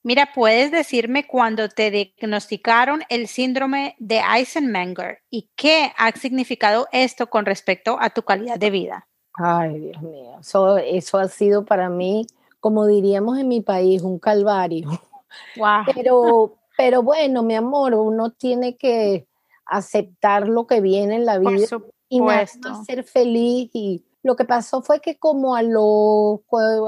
Mira, 0.03 0.29
¿puedes 0.33 0.71
decirme 0.71 1.27
cuándo 1.27 1.67
te 1.67 1.91
diagnosticaron 1.91 3.01
el 3.09 3.27
síndrome 3.27 3.95
de 3.99 4.19
Eisenmenger 4.19 5.19
y 5.29 5.49
qué 5.55 5.91
ha 5.97 6.11
significado 6.11 6.87
esto 6.91 7.27
con 7.29 7.45
respecto 7.45 7.97
a 7.99 8.09
tu 8.09 8.21
calidad 8.21 8.57
de 8.57 8.69
vida? 8.69 9.07
Ay, 9.33 9.79
Dios 9.79 10.01
mío, 10.01 10.37
eso, 10.39 10.77
eso 10.77 11.17
ha 11.17 11.27
sido 11.27 11.65
para 11.65 11.89
mí, 11.89 12.25
como 12.59 12.87
diríamos 12.87 13.37
en 13.37 13.47
mi 13.47 13.61
país, 13.61 14.01
un 14.01 14.17
calvario. 14.19 14.89
Wow. 15.57 15.83
Pero, 15.93 16.57
pero 16.77 17.01
bueno, 17.01 17.41
mi 17.41 17.55
amor, 17.55 17.95
uno 17.95 18.31
tiene 18.31 18.77
que 18.77 19.27
aceptar 19.65 20.47
lo 20.47 20.67
que 20.67 20.79
viene 20.79 21.15
en 21.15 21.25
la 21.25 21.39
vida 21.39 21.65
y 22.07 22.21
ser 22.85 23.03
feliz. 23.03 23.71
Y 23.73 24.05
lo 24.23 24.35
que 24.35 24.45
pasó 24.45 24.81
fue 24.81 25.01
que 25.01 25.17
como 25.17 25.55
a 25.55 25.63
los, 25.63 26.41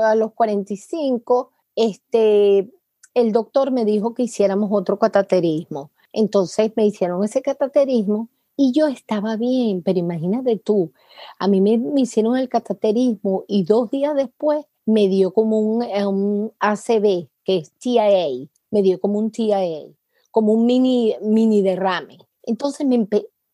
a 0.03 0.15
los 0.15 0.33
45, 0.33 1.51
este, 1.75 2.71
el 3.15 3.31
doctor 3.31 3.71
me 3.71 3.83
dijo 3.83 4.13
que 4.13 4.23
hiciéramos 4.23 4.69
otro 4.71 4.99
cataterismo. 4.99 5.91
Entonces 6.13 6.71
me 6.75 6.85
hicieron 6.85 7.23
ese 7.23 7.41
cataterismo 7.41 8.29
y 8.55 8.73
yo 8.73 8.87
estaba 8.87 9.37
bien, 9.37 9.81
pero 9.83 9.99
imagínate 9.99 10.57
tú, 10.57 10.91
a 11.37 11.47
mí 11.47 11.61
me, 11.61 11.79
hicieron 12.01 12.35
el 12.37 12.49
cataterismo 12.49 13.45
y 13.47 13.63
dos 13.63 13.89
días 13.89 14.15
después 14.15 14.65
me 14.85 15.07
dio 15.07 15.31
como 15.31 15.59
un, 15.59 15.83
eh, 15.83 16.05
un 16.05 16.51
ACV, 16.59 17.29
que 17.45 17.57
es 17.57 17.71
TIA, 17.73 18.49
me 18.71 18.81
dio 18.81 18.99
como 18.99 19.19
un 19.19 19.31
TIA, 19.31 19.59
como 20.31 20.53
un 20.53 20.65
mini, 20.65 21.15
mini 21.21 21.61
derrame. 21.61 22.17
Entonces 22.43 22.85
me 22.85 23.07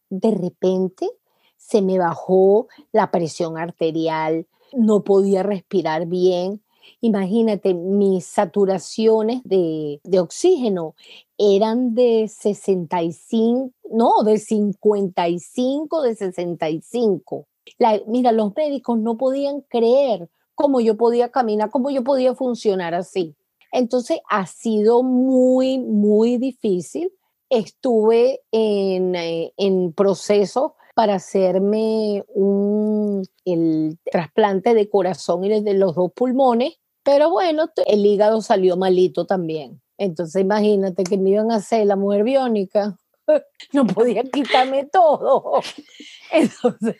de 0.09 0.31
repente 0.31 1.09
se 1.57 1.81
me 1.81 1.97
bajó 1.97 2.67
la 2.91 3.11
presión 3.11 3.57
arterial, 3.57 4.47
no 4.73 5.03
podía 5.03 5.43
respirar 5.43 6.05
bien. 6.05 6.61
Imagínate, 7.01 7.73
mis 7.73 8.25
saturaciones 8.25 9.41
de, 9.43 9.99
de 10.03 10.19
oxígeno 10.19 10.95
eran 11.37 11.95
de 11.95 12.27
65, 12.27 13.71
no, 13.91 14.23
de 14.23 14.37
55, 14.37 16.01
de 16.01 16.15
65. 16.15 17.47
La, 17.79 17.99
mira, 18.07 18.31
los 18.31 18.55
médicos 18.55 18.99
no 18.99 19.17
podían 19.17 19.61
creer 19.61 20.29
cómo 20.53 20.79
yo 20.79 20.95
podía 20.95 21.29
caminar, 21.29 21.71
cómo 21.71 21.89
yo 21.89 22.03
podía 22.03 22.35
funcionar 22.35 22.93
así. 22.93 23.35
Entonces 23.75 24.19
ha 24.29 24.45
sido 24.47 25.03
muy, 25.03 25.79
muy 25.79 26.37
difícil. 26.37 27.11
Estuve 27.49 28.41
en, 28.51 29.15
eh, 29.15 29.53
en 29.57 29.91
proceso 29.91 30.77
para 30.95 31.15
hacerme 31.15 32.23
un, 32.29 33.27
el 33.43 33.99
trasplante 34.09 34.73
de 34.73 34.89
corazón 34.89 35.43
y 35.43 35.61
de 35.61 35.73
los 35.73 35.93
dos 35.93 36.13
pulmones, 36.13 36.79
pero 37.03 37.29
bueno, 37.29 37.69
el 37.85 38.05
hígado 38.05 38.41
salió 38.41 38.77
malito 38.77 39.25
también. 39.25 39.81
Entonces 39.97 40.41
imagínate 40.41 41.03
que 41.03 41.17
me 41.17 41.31
iban 41.31 41.51
a 41.51 41.55
hacer 41.55 41.85
la 41.85 41.97
mujer 41.97 42.23
biónica, 42.23 42.97
no 43.73 43.85
podía 43.85 44.23
quitarme 44.23 44.85
todo. 44.85 45.59
Entonces, 46.31 46.95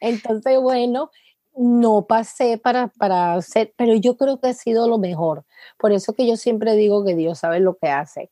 entonces 0.00 0.60
bueno, 0.60 1.10
no 1.56 2.06
pasé 2.06 2.58
para, 2.58 2.88
para 2.88 3.34
hacer, 3.34 3.72
pero 3.76 3.94
yo 3.94 4.16
creo 4.16 4.40
que 4.40 4.48
ha 4.48 4.54
sido 4.54 4.88
lo 4.88 4.98
mejor. 4.98 5.44
Por 5.78 5.92
eso 5.92 6.12
que 6.12 6.26
yo 6.26 6.36
siempre 6.36 6.74
digo 6.74 7.04
que 7.04 7.14
Dios 7.14 7.38
sabe 7.38 7.60
lo 7.60 7.76
que 7.76 7.88
hace, 7.88 8.30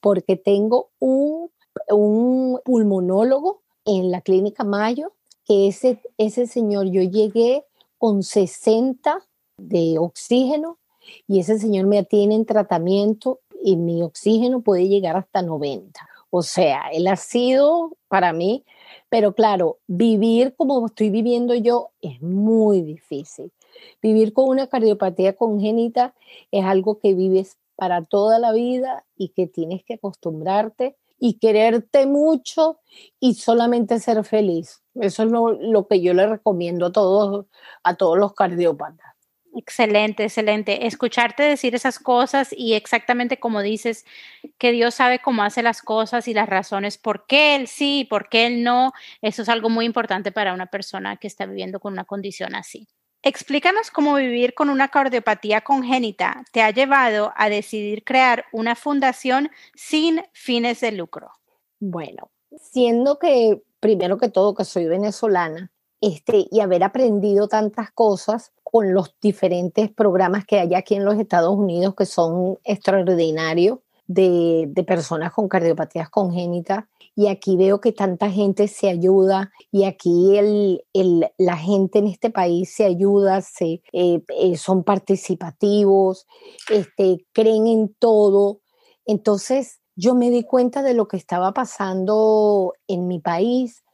porque 0.00 0.36
tengo 0.36 0.90
un, 0.98 1.50
un 1.88 2.60
pulmonólogo 2.64 3.62
en 3.84 4.10
la 4.10 4.20
clínica 4.20 4.64
Mayo, 4.64 5.12
que 5.44 5.68
ese, 5.68 6.00
ese 6.18 6.46
señor, 6.46 6.86
yo 6.86 7.02
llegué 7.02 7.64
con 7.98 8.22
60 8.22 9.24
de 9.56 9.98
oxígeno 9.98 10.78
y 11.26 11.40
ese 11.40 11.58
señor 11.58 11.86
me 11.86 11.98
atiene 11.98 12.34
en 12.34 12.46
tratamiento 12.46 13.40
y 13.62 13.76
mi 13.76 14.02
oxígeno 14.02 14.62
puede 14.62 14.88
llegar 14.88 15.16
hasta 15.16 15.42
90. 15.42 16.08
O 16.30 16.42
sea, 16.42 16.88
él 16.92 17.06
ha 17.06 17.16
sido 17.16 17.96
para 18.08 18.32
mí 18.32 18.64
pero 19.08 19.34
claro, 19.34 19.78
vivir 19.86 20.54
como 20.56 20.86
estoy 20.86 21.10
viviendo 21.10 21.54
yo 21.54 21.90
es 22.00 22.20
muy 22.22 22.82
difícil. 22.82 23.52
Vivir 24.02 24.32
con 24.32 24.48
una 24.48 24.68
cardiopatía 24.68 25.34
congénita 25.34 26.14
es 26.50 26.64
algo 26.64 26.98
que 26.98 27.14
vives 27.14 27.58
para 27.76 28.04
toda 28.04 28.38
la 28.38 28.52
vida 28.52 29.04
y 29.16 29.30
que 29.30 29.46
tienes 29.46 29.84
que 29.84 29.94
acostumbrarte 29.94 30.96
y 31.18 31.38
quererte 31.38 32.06
mucho 32.06 32.80
y 33.20 33.34
solamente 33.34 33.98
ser 33.98 34.24
feliz. 34.24 34.82
Eso 34.94 35.22
es 35.24 35.30
lo, 35.30 35.52
lo 35.52 35.86
que 35.86 36.00
yo 36.00 36.14
le 36.14 36.26
recomiendo 36.26 36.86
a 36.86 36.92
todos, 36.92 37.46
a 37.82 37.96
todos 37.96 38.18
los 38.18 38.34
cardiópatas. 38.34 39.13
Excelente, 39.56 40.24
excelente. 40.24 40.86
Escucharte 40.86 41.44
decir 41.44 41.76
esas 41.76 42.00
cosas 42.00 42.52
y 42.52 42.74
exactamente 42.74 43.38
como 43.38 43.62
dices, 43.62 44.04
que 44.58 44.72
Dios 44.72 44.96
sabe 44.96 45.20
cómo 45.20 45.44
hace 45.44 45.62
las 45.62 45.80
cosas 45.80 46.26
y 46.26 46.34
las 46.34 46.48
razones 46.48 46.98
por 46.98 47.26
qué 47.26 47.54
Él 47.54 47.68
sí 47.68 48.04
por 48.10 48.28
qué 48.28 48.46
Él 48.46 48.64
no, 48.64 48.92
eso 49.22 49.42
es 49.42 49.48
algo 49.48 49.68
muy 49.70 49.84
importante 49.84 50.32
para 50.32 50.54
una 50.54 50.66
persona 50.66 51.16
que 51.18 51.28
está 51.28 51.46
viviendo 51.46 51.78
con 51.78 51.92
una 51.92 52.04
condición 52.04 52.56
así. 52.56 52.88
Explícanos 53.22 53.90
cómo 53.90 54.16
vivir 54.16 54.54
con 54.54 54.68
una 54.68 54.88
cardiopatía 54.88 55.60
congénita 55.60 56.44
te 56.52 56.60
ha 56.60 56.70
llevado 56.72 57.32
a 57.36 57.48
decidir 57.48 58.02
crear 58.02 58.44
una 58.52 58.74
fundación 58.74 59.50
sin 59.74 60.22
fines 60.32 60.80
de 60.80 60.92
lucro. 60.92 61.30
Bueno, 61.78 62.30
siendo 62.58 63.18
que 63.18 63.62
primero 63.78 64.18
que 64.18 64.28
todo 64.28 64.54
que 64.54 64.64
soy 64.64 64.86
venezolana, 64.86 65.70
este, 66.00 66.46
y 66.50 66.60
haber 66.60 66.82
aprendido 66.82 67.48
tantas 67.48 67.90
cosas 67.92 68.52
con 68.74 68.92
los 68.92 69.14
diferentes 69.22 69.88
programas 69.88 70.44
que 70.44 70.58
hay 70.58 70.74
aquí 70.74 70.96
en 70.96 71.04
los 71.04 71.16
Estados 71.20 71.56
Unidos 71.56 71.94
que 71.94 72.06
son 72.06 72.58
extraordinarios 72.64 73.78
de, 74.08 74.68
personas 74.84 75.32
con 75.32 75.46
cardiopatías 75.46 76.10
congénitas. 76.10 76.84
Y 77.14 77.28
aquí 77.28 77.56
veo 77.56 77.80
que 77.80 77.92
tanta 77.92 78.32
gente 78.32 78.66
se 78.66 78.88
ayuda 78.88 79.52
y 79.70 79.84
aquí 79.84 80.36
el, 80.36 80.82
la 81.38 81.56
gente 81.56 82.00
en 82.00 82.08
este 82.08 82.30
país 82.30 82.74
se 82.74 82.84
ayuda, 82.84 83.42
se, 83.42 83.80
eh, 83.92 84.24
eh, 84.40 84.56
son 84.56 84.82
participativos, 84.82 86.26
este, 86.68 87.24
creen 87.32 87.68
en 87.68 87.94
todo. 87.96 88.58
Entonces 89.06 89.78
yo 89.94 90.16
me 90.16 90.30
di 90.30 90.42
cuenta 90.42 90.82
de 90.82 90.94
lo 90.94 91.06
que 91.06 91.16
estaba 91.16 91.54
pasando 91.54 92.72
en 92.88 93.06
mi 93.06 93.20
país 93.20 93.84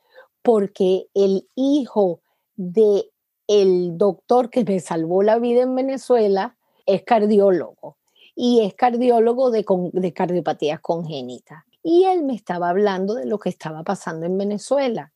porque 0.40 1.08
el 1.12 1.46
hijo 1.54 2.22
de 2.56 3.10
el 3.50 3.98
doctor 3.98 4.48
que 4.48 4.64
me 4.64 4.78
salvó 4.80 5.22
la 5.22 5.38
vida 5.38 5.62
en 5.62 5.74
Venezuela 5.74 6.56
es 6.86 7.02
cardiólogo 7.02 7.96
y 8.36 8.60
es 8.60 8.74
cardiólogo 8.74 9.50
de, 9.50 9.64
de 9.92 10.12
cardiopatías 10.12 10.80
congénitas. 10.80 11.64
Y 11.82 12.04
él 12.04 12.22
me 12.22 12.34
estaba 12.34 12.68
hablando 12.68 13.14
de 13.14 13.26
lo 13.26 13.38
que 13.38 13.48
estaba 13.48 13.82
pasando 13.82 14.26
en 14.26 14.38
Venezuela. 14.38 15.12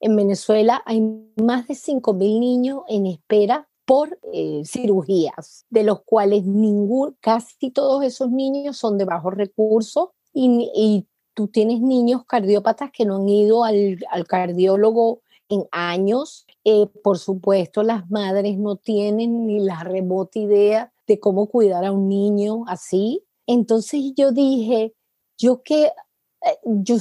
En 0.00 0.14
Venezuela 0.14 0.82
hay 0.86 1.00
más 1.36 1.66
de 1.66 1.74
5.000 1.74 2.16
niños 2.38 2.82
en 2.88 3.06
espera 3.06 3.68
por 3.84 4.18
eh, 4.32 4.62
cirugías, 4.64 5.66
de 5.70 5.82
los 5.82 6.02
cuales 6.02 6.44
ningún, 6.44 7.16
casi 7.20 7.70
todos 7.70 8.04
esos 8.04 8.30
niños 8.30 8.76
son 8.76 8.98
de 8.98 9.04
bajos 9.04 9.34
recursos 9.34 10.10
y, 10.32 10.70
y 10.74 11.06
tú 11.38 11.46
tienes 11.46 11.80
niños 11.80 12.24
cardiópatas 12.24 12.90
que 12.92 13.04
no 13.04 13.14
han 13.14 13.28
ido 13.28 13.62
al, 13.62 13.98
cardiólogo 14.26 15.22
en 15.48 15.66
años. 15.70 16.44
Eh, 16.64 16.86
por 17.02 17.18
supuesto, 17.18 17.82
las 17.82 18.10
madres 18.10 18.58
no 18.58 18.76
tienen 18.76 19.46
ni 19.46 19.60
la 19.60 19.82
remota 19.84 20.38
idea 20.38 20.92
de 21.06 21.18
cómo 21.18 21.46
cuidar 21.46 21.84
a 21.84 21.92
un 21.92 22.08
niño 22.08 22.64
así. 22.66 23.24
Entonces 23.46 24.12
yo 24.16 24.32
dije, 24.32 24.94
yo 25.38 25.62
que, 25.62 25.84
eh, 25.86 26.58
yo, 26.64 26.96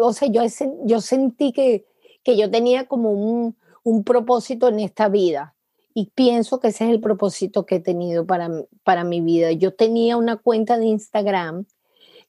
o 0.00 0.12
sea, 0.12 0.28
yo, 0.28 0.42
yo 0.84 1.00
sentí 1.00 1.52
que, 1.52 1.86
que 2.22 2.36
yo 2.36 2.50
tenía 2.50 2.86
como 2.86 3.12
un, 3.12 3.56
un 3.84 4.04
propósito 4.04 4.68
en 4.68 4.80
esta 4.80 5.08
vida 5.08 5.56
y 5.94 6.10
pienso 6.14 6.60
que 6.60 6.68
ese 6.68 6.84
es 6.84 6.90
el 6.90 7.00
propósito 7.00 7.64
que 7.64 7.76
he 7.76 7.80
tenido 7.80 8.26
para, 8.26 8.50
para 8.84 9.02
mi 9.02 9.22
vida. 9.22 9.52
Yo 9.52 9.74
tenía 9.74 10.18
una 10.18 10.36
cuenta 10.36 10.76
de 10.76 10.84
Instagram 10.84 11.64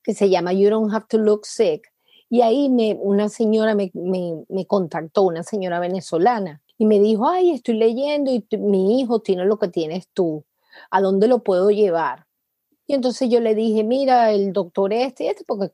que 0.03 0.13
se 0.13 0.29
llama 0.29 0.53
You 0.53 0.69
Don't 0.69 0.93
Have 0.93 1.07
to 1.09 1.17
Look 1.17 1.45
Sick. 1.45 1.91
Y 2.29 2.39
ahí 2.41 2.69
me, 2.69 2.93
una 2.93 3.27
señora 3.27 3.75
me, 3.75 3.91
me, 3.93 4.65
contactó, 4.65 5.23
una 5.23 5.43
señora 5.43 5.81
venezolana, 5.81 6.61
y 6.77 6.85
me 6.85 6.99
dijo, 6.99 7.27
ay, 7.27 7.51
estoy 7.51 7.75
leyendo 7.75 8.31
y 8.31 8.45
mi 8.57 8.99
hijo 8.99 9.19
tiene 9.19 9.45
lo 9.45 9.57
que 9.57 9.67
tienes 9.67 10.07
tú, 10.13 10.45
¿a 10.91 11.01
dónde 11.01 11.27
lo 11.27 11.43
puedo 11.43 11.69
llevar? 11.69 12.27
Y 12.87 12.93
entonces 12.93 13.29
yo 13.29 13.41
le 13.41 13.53
dije, 13.53 13.83
mira, 13.83 14.31
el 14.31 14.53
doctor 14.53 14.93
este, 14.93 15.29
este, 15.29 15.43
porque 15.45 15.69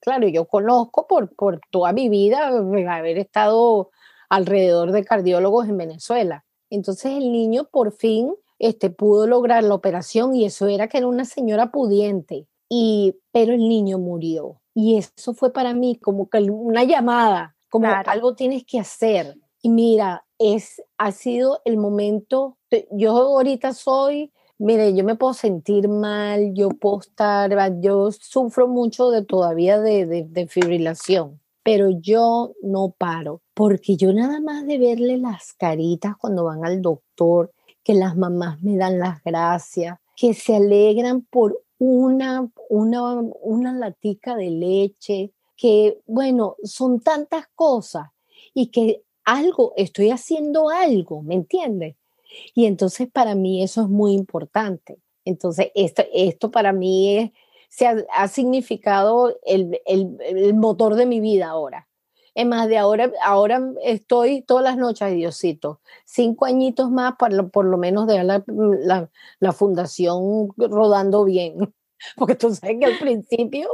claro, 0.00 0.28
yo 0.28 0.44
conozco 0.44 1.06
por, 1.06 1.34
por 1.34 1.60
toda 1.70 1.92
mi 1.92 2.10
vida 2.10 2.48
haber 2.48 3.18
estado 3.18 3.90
alrededor 4.28 4.92
de 4.92 5.04
cardiólogos 5.04 5.68
en 5.68 5.78
Venezuela. 5.78 6.44
Entonces 6.68 7.12
el 7.12 7.32
niño 7.32 7.68
por 7.70 7.92
fin 7.92 8.34
este, 8.58 8.90
pudo 8.90 9.26
lograr 9.26 9.64
la 9.64 9.74
operación 9.74 10.34
y 10.34 10.44
eso 10.44 10.68
era 10.68 10.88
que 10.88 10.98
era 10.98 11.06
una 11.06 11.24
señora 11.24 11.72
pudiente. 11.72 12.46
Y, 12.68 13.16
pero 13.32 13.52
el 13.52 13.68
niño 13.68 13.98
murió. 13.98 14.60
Y 14.74 14.96
eso 14.96 15.34
fue 15.34 15.52
para 15.52 15.74
mí 15.74 15.96
como 15.96 16.28
que 16.30 16.38
una 16.38 16.84
llamada, 16.84 17.56
como 17.68 17.88
algo 17.88 18.34
tienes 18.34 18.64
que 18.64 18.78
hacer. 18.78 19.36
Y 19.62 19.68
mira, 19.68 20.24
es, 20.38 20.82
ha 20.98 21.12
sido 21.12 21.60
el 21.64 21.76
momento, 21.76 22.58
yo 22.90 23.12
ahorita 23.16 23.72
soy, 23.72 24.32
mire, 24.58 24.92
yo 24.94 25.04
me 25.04 25.14
puedo 25.14 25.34
sentir 25.34 25.88
mal, 25.88 26.52
yo 26.52 26.70
puedo 26.70 26.98
estar, 27.00 27.80
yo 27.80 28.10
sufro 28.10 28.66
mucho 28.66 29.10
de 29.10 29.24
todavía 29.24 29.80
de, 29.80 30.04
de, 30.06 30.24
de 30.24 30.48
fibrilación, 30.48 31.40
pero 31.62 31.90
yo 31.90 32.54
no 32.60 32.92
paro, 32.98 33.40
porque 33.54 33.96
yo 33.96 34.12
nada 34.12 34.40
más 34.40 34.66
de 34.66 34.78
verle 34.78 35.16
las 35.16 35.52
caritas 35.52 36.16
cuando 36.16 36.44
van 36.44 36.64
al 36.64 36.82
doctor, 36.82 37.52
que 37.84 37.94
las 37.94 38.16
mamás 38.16 38.60
me 38.62 38.76
dan 38.76 38.98
las 38.98 39.22
gracias, 39.22 39.98
que 40.16 40.34
se 40.34 40.56
alegran 40.56 41.22
por 41.22 41.62
una, 41.78 42.48
una, 42.68 43.14
una 43.42 43.72
latica 43.72 44.34
de 44.34 44.50
leche, 44.50 45.32
que 45.56 46.00
bueno, 46.06 46.56
son 46.64 47.00
tantas 47.00 47.46
cosas 47.54 48.08
y 48.54 48.68
que 48.68 49.02
algo, 49.24 49.72
estoy 49.76 50.10
haciendo 50.10 50.68
algo, 50.68 51.22
¿me 51.22 51.34
entiendes? 51.34 51.96
Y 52.54 52.66
entonces 52.66 53.08
para 53.10 53.34
mí 53.34 53.62
eso 53.62 53.82
es 53.82 53.88
muy 53.88 54.12
importante. 54.12 54.98
Entonces 55.24 55.70
esto, 55.74 56.02
esto 56.12 56.50
para 56.50 56.72
mí 56.72 57.18
es, 57.18 57.30
se 57.68 57.86
ha, 57.86 58.28
significado 58.28 59.38
el, 59.44 59.80
el, 59.86 60.16
el, 60.20 60.54
motor 60.54 60.94
de 60.94 61.06
mi 61.06 61.20
vida 61.20 61.48
ahora. 61.48 61.88
Es 62.34 62.46
más, 62.46 62.68
de 62.68 62.78
ahora, 62.78 63.10
ahora 63.22 63.62
estoy 63.82 64.42
todas 64.42 64.64
las 64.64 64.76
noches, 64.76 65.12
Diosito, 65.12 65.80
cinco 66.04 66.46
añitos 66.46 66.90
más 66.90 67.14
para 67.18 67.42
por 67.44 67.64
lo 67.64 67.78
menos 67.78 68.06
dejar 68.06 68.24
la, 68.24 68.44
la, 68.46 69.10
la 69.38 69.52
fundación 69.52 70.48
rodando 70.56 71.24
bien. 71.24 71.74
Porque 72.16 72.34
tú 72.34 72.54
sabes 72.54 72.78
que 72.78 72.86
al 72.86 72.98
principio 72.98 73.68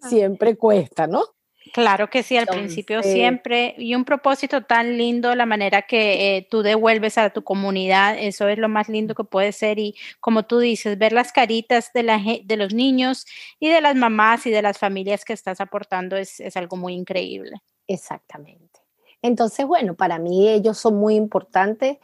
siempre 0.00 0.56
cuesta, 0.56 1.06
¿no? 1.06 1.22
Claro 1.72 2.10
que 2.10 2.22
sí, 2.22 2.36
al 2.36 2.46
principio 2.46 3.02
siempre. 3.02 3.74
Y 3.78 3.94
un 3.94 4.04
propósito 4.04 4.62
tan 4.62 4.98
lindo, 4.98 5.34
la 5.34 5.46
manera 5.46 5.82
que 5.82 6.36
eh, 6.36 6.48
tú 6.50 6.62
devuelves 6.62 7.18
a 7.18 7.30
tu 7.30 7.44
comunidad, 7.44 8.16
eso 8.18 8.48
es 8.48 8.58
lo 8.58 8.68
más 8.68 8.88
lindo 8.88 9.14
que 9.14 9.24
puede 9.24 9.52
ser. 9.52 9.78
Y 9.78 9.94
como 10.20 10.44
tú 10.44 10.58
dices, 10.58 10.98
ver 10.98 11.12
las 11.12 11.32
caritas 11.32 11.92
de, 11.92 12.02
la, 12.02 12.20
de 12.44 12.56
los 12.56 12.74
niños 12.74 13.26
y 13.58 13.68
de 13.68 13.80
las 13.80 13.94
mamás 13.94 14.46
y 14.46 14.50
de 14.50 14.62
las 14.62 14.78
familias 14.78 15.24
que 15.24 15.32
estás 15.32 15.60
aportando 15.60 16.16
es, 16.16 16.40
es 16.40 16.56
algo 16.56 16.76
muy 16.76 16.94
increíble. 16.94 17.62
Exactamente. 17.86 18.80
Entonces, 19.22 19.66
bueno, 19.66 19.94
para 19.94 20.18
mí 20.18 20.48
ellos 20.48 20.78
son 20.78 20.96
muy 20.96 21.14
importantes. 21.14 21.98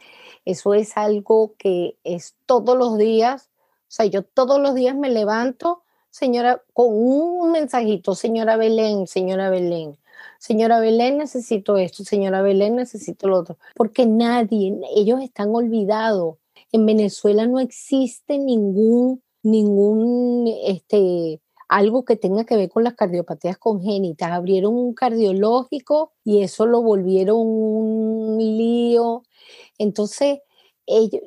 Eso 0.45 0.73
es 0.73 0.95
algo 0.97 1.55
que 1.57 1.97
es 2.03 2.35
todos 2.45 2.77
los 2.77 2.97
días. 2.97 3.49
O 3.81 3.91
sea, 3.91 4.05
yo 4.05 4.23
todos 4.23 4.59
los 4.59 4.73
días 4.73 4.95
me 4.95 5.09
levanto 5.09 5.83
señora, 6.09 6.61
con 6.73 6.87
un 6.91 7.51
mensajito, 7.51 8.15
señora 8.15 8.57
Belén, 8.57 9.07
señora 9.07 9.49
Belén, 9.49 9.97
señora 10.39 10.79
Belén, 10.79 11.17
necesito 11.17 11.77
esto, 11.77 12.03
señora 12.03 12.41
Belén, 12.41 12.75
necesito 12.75 13.27
lo 13.27 13.39
otro, 13.39 13.57
porque 13.75 14.05
nadie, 14.05 14.79
ellos 14.95 15.21
están 15.21 15.53
olvidados. 15.53 16.37
En 16.71 16.85
Venezuela 16.85 17.47
no 17.47 17.59
existe 17.59 18.37
ningún, 18.37 19.23
ningún, 19.43 20.47
este, 20.65 21.41
algo 21.67 22.03
que 22.03 22.15
tenga 22.15 22.45
que 22.45 22.57
ver 22.57 22.69
con 22.69 22.83
las 22.83 22.95
cardiopatías 22.95 23.57
congénitas. 23.57 24.31
Abrieron 24.31 24.75
un 24.75 24.93
cardiológico 24.93 26.13
y 26.23 26.41
eso 26.43 26.65
lo 26.65 26.81
volvieron 26.81 27.37
un 27.39 28.37
lío. 28.37 29.23
Entonces, 29.77 30.39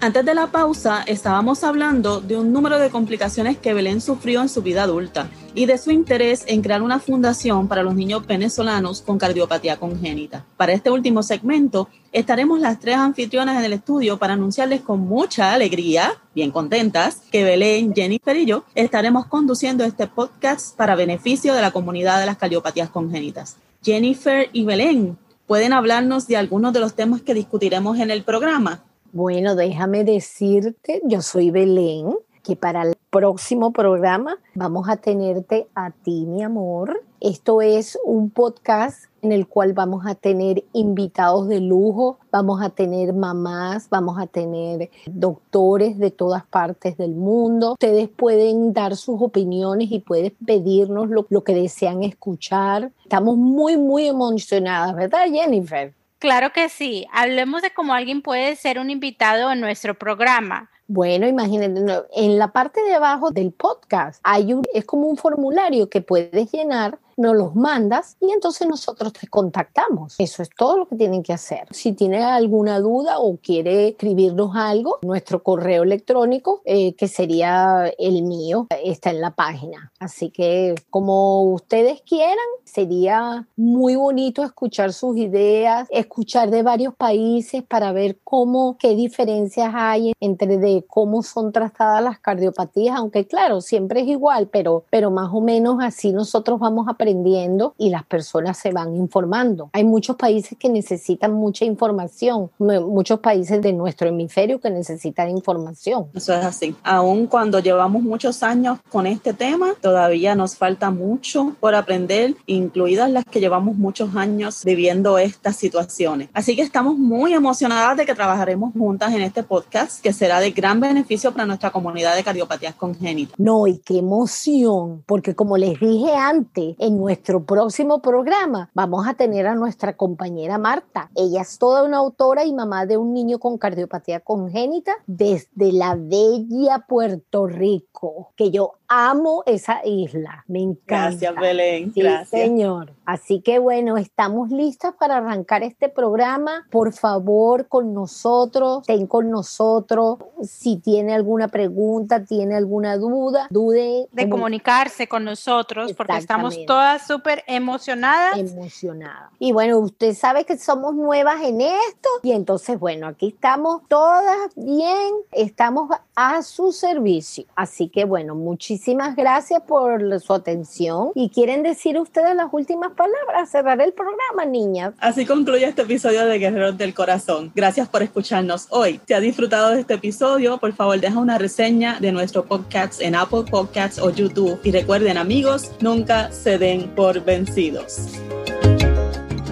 Antes 0.00 0.24
de 0.24 0.34
la 0.34 0.46
pausa 0.46 1.02
estábamos 1.06 1.64
hablando 1.64 2.20
de 2.20 2.36
un 2.36 2.52
número 2.52 2.78
de 2.78 2.88
complicaciones 2.88 3.58
que 3.58 3.74
Belén 3.74 4.00
sufrió 4.00 4.40
en 4.40 4.48
su 4.48 4.62
vida 4.62 4.84
adulta 4.84 5.28
y 5.54 5.66
de 5.66 5.78
su 5.78 5.90
interés 5.90 6.44
en 6.46 6.62
crear 6.62 6.82
una 6.82 7.00
fundación 7.00 7.68
para 7.68 7.82
los 7.82 7.94
niños 7.94 8.26
venezolanos 8.26 9.02
con 9.02 9.18
cardiopatía 9.18 9.78
congénita. 9.78 10.44
Para 10.56 10.72
este 10.72 10.90
último 10.90 11.22
segmento 11.22 11.88
estaremos 12.12 12.60
las 12.60 12.80
tres 12.80 12.96
anfitrionas 12.96 13.58
en 13.58 13.64
el 13.64 13.72
estudio 13.72 14.18
para 14.18 14.34
anunciarles 14.34 14.80
con 14.80 15.00
mucha 15.00 15.52
alegría, 15.52 16.12
bien 16.34 16.50
contentas, 16.50 17.22
que 17.30 17.44
Belén, 17.44 17.94
Jennifer 17.94 18.36
y 18.36 18.46
yo 18.46 18.64
estaremos 18.74 19.26
conduciendo 19.26 19.84
este 19.84 20.06
podcast 20.06 20.76
para 20.76 20.94
beneficio 20.94 21.54
de 21.54 21.62
la 21.62 21.70
comunidad 21.70 22.20
de 22.20 22.26
las 22.26 22.36
cardiopatías 22.36 22.90
congénitas. 22.90 23.56
Jennifer 23.82 24.48
y 24.52 24.64
Belén, 24.64 25.18
¿pueden 25.46 25.72
hablarnos 25.72 26.26
de 26.26 26.36
algunos 26.36 26.72
de 26.72 26.80
los 26.80 26.94
temas 26.94 27.22
que 27.22 27.34
discutiremos 27.34 27.98
en 27.98 28.10
el 28.10 28.24
programa? 28.24 28.84
Bueno, 29.12 29.54
déjame 29.54 30.04
decirte, 30.04 31.00
yo 31.04 31.22
soy 31.22 31.50
Belén, 31.50 32.14
que 32.48 32.56
para 32.56 32.80
el 32.80 32.96
próximo 33.10 33.74
programa 33.74 34.38
vamos 34.54 34.88
a 34.88 34.96
tenerte 34.96 35.68
a 35.74 35.90
ti, 35.90 36.24
mi 36.24 36.42
amor. 36.42 37.02
Esto 37.20 37.60
es 37.60 37.98
un 38.06 38.30
podcast 38.30 39.04
en 39.20 39.32
el 39.32 39.46
cual 39.46 39.74
vamos 39.74 40.06
a 40.06 40.14
tener 40.14 40.64
invitados 40.72 41.46
de 41.48 41.60
lujo, 41.60 42.18
vamos 42.32 42.62
a 42.62 42.70
tener 42.70 43.12
mamás, 43.12 43.90
vamos 43.90 44.18
a 44.18 44.26
tener 44.26 44.88
doctores 45.04 45.98
de 45.98 46.10
todas 46.10 46.46
partes 46.46 46.96
del 46.96 47.10
mundo. 47.10 47.72
Ustedes 47.72 48.08
pueden 48.08 48.72
dar 48.72 48.96
sus 48.96 49.20
opiniones 49.20 49.92
y 49.92 49.98
pueden 49.98 50.34
pedirnos 50.46 51.10
lo, 51.10 51.26
lo 51.28 51.44
que 51.44 51.54
desean 51.54 52.02
escuchar. 52.02 52.92
Estamos 53.02 53.36
muy, 53.36 53.76
muy 53.76 54.06
emocionadas, 54.06 54.96
¿verdad, 54.96 55.26
Jennifer? 55.30 55.92
Claro 56.18 56.50
que 56.54 56.70
sí. 56.70 57.06
Hablemos 57.12 57.60
de 57.60 57.74
cómo 57.74 57.92
alguien 57.92 58.22
puede 58.22 58.56
ser 58.56 58.78
un 58.78 58.88
invitado 58.88 59.52
en 59.52 59.60
nuestro 59.60 59.98
programa. 59.98 60.70
Bueno, 60.90 61.28
imagínate, 61.28 62.06
en 62.14 62.38
la 62.38 62.50
parte 62.50 62.82
de 62.82 62.94
abajo 62.94 63.30
del 63.30 63.52
podcast 63.52 64.20
hay 64.24 64.54
un, 64.54 64.62
es 64.72 64.86
como 64.86 65.06
un 65.06 65.18
formulario 65.18 65.90
que 65.90 66.00
puedes 66.00 66.50
llenar 66.50 66.98
nos 67.18 67.36
los 67.36 67.54
mandas 67.54 68.16
y 68.20 68.30
entonces 68.30 68.66
nosotros 68.66 69.12
te 69.12 69.26
contactamos. 69.26 70.14
Eso 70.18 70.42
es 70.42 70.48
todo 70.56 70.78
lo 70.78 70.86
que 70.86 70.96
tienen 70.96 71.22
que 71.22 71.32
hacer. 71.32 71.66
Si 71.72 71.92
tiene 71.92 72.22
alguna 72.22 72.80
duda 72.80 73.18
o 73.18 73.36
quiere 73.36 73.88
escribirnos 73.88 74.54
algo, 74.54 74.98
nuestro 75.02 75.42
correo 75.42 75.82
electrónico, 75.82 76.62
eh, 76.64 76.94
que 76.94 77.08
sería 77.08 77.92
el 77.98 78.22
mío, 78.22 78.68
está 78.84 79.10
en 79.10 79.20
la 79.20 79.32
página. 79.32 79.92
Así 79.98 80.30
que 80.30 80.74
como 80.90 81.42
ustedes 81.52 82.02
quieran, 82.02 82.36
sería 82.64 83.46
muy 83.56 83.96
bonito 83.96 84.44
escuchar 84.44 84.92
sus 84.92 85.16
ideas, 85.16 85.88
escuchar 85.90 86.50
de 86.50 86.62
varios 86.62 86.94
países 86.94 87.62
para 87.64 87.92
ver 87.92 88.18
cómo, 88.22 88.76
qué 88.78 88.94
diferencias 88.94 89.72
hay 89.74 90.12
entre 90.20 90.58
de 90.58 90.84
cómo 90.86 91.22
son 91.22 91.50
tratadas 91.50 92.02
las 92.02 92.20
cardiopatías, 92.20 92.96
aunque 92.96 93.26
claro, 93.26 93.60
siempre 93.60 94.02
es 94.02 94.06
igual, 94.06 94.48
pero, 94.52 94.84
pero 94.90 95.10
más 95.10 95.30
o 95.32 95.40
menos 95.40 95.78
así 95.82 96.12
nosotros 96.12 96.60
vamos 96.60 96.86
a 96.86 96.92
aprender 96.92 97.07
aprendiendo 97.08 97.74
y 97.78 97.88
las 97.88 98.04
personas 98.04 98.58
se 98.58 98.70
van 98.70 98.94
informando. 98.94 99.70
Hay 99.72 99.84
muchos 99.84 100.16
países 100.16 100.58
que 100.58 100.68
necesitan 100.68 101.32
mucha 101.32 101.64
información, 101.64 102.50
muchos 102.58 103.20
países 103.20 103.62
de 103.62 103.72
nuestro 103.72 104.08
hemisferio 104.08 104.60
que 104.60 104.70
necesitan 104.70 105.30
información. 105.30 106.08
Eso 106.14 106.34
es 106.34 106.44
así. 106.44 106.76
Aun 106.82 107.26
cuando 107.26 107.60
llevamos 107.60 108.02
muchos 108.02 108.42
años 108.42 108.78
con 108.90 109.06
este 109.06 109.32
tema, 109.32 109.74
todavía 109.80 110.34
nos 110.34 110.56
falta 110.56 110.90
mucho 110.90 111.54
por 111.60 111.74
aprender, 111.74 112.34
incluidas 112.46 113.10
las 113.10 113.24
que 113.24 113.40
llevamos 113.40 113.76
muchos 113.76 114.14
años 114.14 114.62
viviendo 114.64 115.16
estas 115.16 115.56
situaciones. 115.56 116.28
Así 116.34 116.56
que 116.56 116.62
estamos 116.62 116.98
muy 116.98 117.32
emocionadas 117.32 117.96
de 117.96 118.04
que 118.04 118.14
trabajaremos 118.14 118.74
juntas 118.74 119.14
en 119.14 119.22
este 119.22 119.42
podcast 119.42 120.02
que 120.02 120.12
será 120.12 120.40
de 120.40 120.50
gran 120.50 120.78
beneficio 120.78 121.32
para 121.32 121.46
nuestra 121.46 121.70
comunidad 121.70 122.14
de 122.16 122.22
cardiopatías 122.22 122.74
congénitas. 122.74 123.38
No, 123.38 123.66
y 123.66 123.78
qué 123.78 123.98
emoción, 123.98 125.04
porque 125.06 125.34
como 125.34 125.56
les 125.56 125.80
dije 125.80 126.14
antes, 126.14 126.76
en 126.78 126.97
nuestro 126.98 127.44
próximo 127.44 128.02
programa 128.02 128.70
vamos 128.74 129.06
a 129.06 129.14
tener 129.14 129.46
a 129.46 129.54
nuestra 129.54 129.96
compañera 129.96 130.58
Marta. 130.58 131.10
Ella 131.14 131.42
es 131.42 131.56
toda 131.56 131.84
una 131.84 131.98
autora 131.98 132.44
y 132.44 132.52
mamá 132.52 132.86
de 132.86 132.96
un 132.96 133.14
niño 133.14 133.38
con 133.38 133.56
cardiopatía 133.56 134.18
congénita 134.18 134.96
desde 135.06 135.72
la 135.72 135.94
bella 135.94 136.86
Puerto 136.88 137.46
Rico, 137.46 138.32
que 138.34 138.50
yo 138.50 138.72
amo 138.88 139.44
esa 139.46 139.80
isla, 139.84 140.44
me 140.48 140.60
encanta. 140.60 141.10
Gracias, 141.10 141.34
Belén. 141.36 141.92
Sí, 141.92 142.02
señor. 142.28 142.94
Así 143.04 143.40
que 143.40 143.58
bueno, 143.58 143.96
estamos 143.96 144.50
listas 144.50 144.94
para 144.98 145.18
arrancar 145.18 145.62
este 145.62 145.88
programa. 145.88 146.66
Por 146.70 146.92
favor, 146.92 147.68
con 147.68 147.94
nosotros, 147.94 148.82
ten 148.86 149.06
con 149.06 149.30
nosotros. 149.30 150.18
Si 150.42 150.78
tiene 150.78 151.14
alguna 151.14 151.48
pregunta, 151.48 152.24
tiene 152.24 152.56
alguna 152.56 152.96
duda, 152.96 153.46
dude. 153.50 154.08
De 154.10 154.28
comunicarse 154.28 155.06
con 155.06 155.24
nosotros, 155.24 155.92
porque 155.92 156.16
estamos 156.16 156.58
todas 156.66 156.87
súper 156.98 157.44
emocionadas. 157.46 158.38
Emocionadas. 158.38 159.30
Y 159.38 159.52
bueno, 159.52 159.78
usted 159.78 160.14
sabe 160.14 160.44
que 160.44 160.56
somos 160.56 160.94
nuevas 160.94 161.42
en 161.42 161.60
esto. 161.60 162.08
Y 162.22 162.32
entonces, 162.32 162.78
bueno, 162.78 163.08
aquí 163.08 163.28
estamos 163.28 163.82
todas 163.88 164.50
bien, 164.56 165.14
estamos 165.32 165.90
a 166.14 166.42
su 166.42 166.72
servicio. 166.72 167.44
Así 167.54 167.88
que 167.88 168.04
bueno, 168.04 168.34
muchísimas 168.34 169.16
gracias 169.16 169.62
por 169.62 170.20
su 170.20 170.32
atención. 170.32 171.10
¿Y 171.14 171.30
quieren 171.30 171.62
decir 171.62 171.98
ustedes 171.98 172.34
las 172.34 172.48
últimas 172.52 172.92
palabras, 172.92 173.50
cerrar 173.50 173.80
el 173.80 173.92
programa, 173.92 174.44
niñas. 174.44 174.94
Así 175.00 175.26
concluye 175.26 175.64
este 175.64 175.82
episodio 175.82 176.24
de 176.26 176.38
Guerreros 176.38 176.78
del 176.78 176.94
Corazón. 176.94 177.52
Gracias 177.54 177.88
por 177.88 178.02
escucharnos 178.02 178.66
hoy. 178.70 179.00
Si 179.06 179.14
ha 179.14 179.20
disfrutado 179.20 179.70
de 179.70 179.80
este 179.80 179.94
episodio, 179.94 180.58
por 180.58 180.72
favor 180.72 181.00
deja 181.00 181.18
una 181.18 181.38
reseña 181.38 181.98
de 182.00 182.12
nuestro 182.12 182.44
podcast 182.44 183.00
en 183.00 183.14
Apple 183.14 183.44
Podcasts 183.50 183.98
o 183.98 184.10
YouTube. 184.10 184.60
Y 184.62 184.70
recuerden 184.70 185.18
amigos, 185.18 185.72
nunca 185.80 186.30
se 186.30 186.58
den 186.58 186.67
por 186.94 187.24
vencidos. 187.24 188.20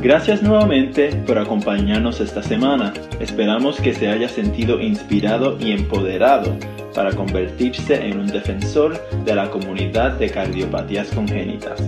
Gracias 0.03 0.43
nuevamente 0.43 1.09
por 1.27 1.39
acompañarnos 1.39 2.21
esta 2.21 2.43
semana. 2.43 2.93
Esperamos 3.19 3.81
que 3.81 3.95
se 3.95 4.09
haya 4.09 4.29
sentido 4.29 4.81
inspirado 4.81 5.59
y 5.59 5.73
empoderado 5.73 6.57
para 6.95 7.13
convertirse 7.13 7.95
en 8.07 8.21
un 8.21 8.27
defensor 8.27 9.01
de 9.25 9.35
la 9.35 9.51
comunidad 9.51 10.13
de 10.13 10.29
cardiopatías 10.29 11.09
congénitas. 11.09 11.83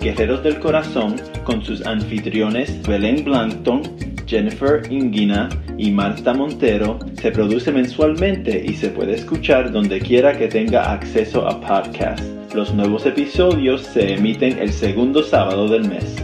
Guerreros 0.00 0.42
del 0.42 0.58
Corazón, 0.58 1.16
con 1.44 1.62
sus 1.62 1.84
anfitriones 1.86 2.82
Belén 2.82 3.24
Blankton, 3.24 3.82
Jennifer 4.26 4.82
Ingina 4.90 5.48
y 5.76 5.90
Marta 5.90 6.32
Montero, 6.32 6.98
se 7.20 7.30
produce 7.30 7.70
mensualmente 7.70 8.64
y 8.66 8.74
se 8.74 8.88
puede 8.88 9.14
escuchar 9.14 9.70
donde 9.70 10.00
quiera 10.00 10.36
que 10.36 10.48
tenga 10.48 10.92
acceso 10.92 11.46
a 11.46 11.60
podcast. 11.60 12.41
Los 12.54 12.74
nuevos 12.74 13.06
episodios 13.06 13.80
se 13.80 14.12
emiten 14.12 14.58
el 14.58 14.74
segundo 14.74 15.22
sábado 15.22 15.68
del 15.68 15.88
mes. 15.88 16.16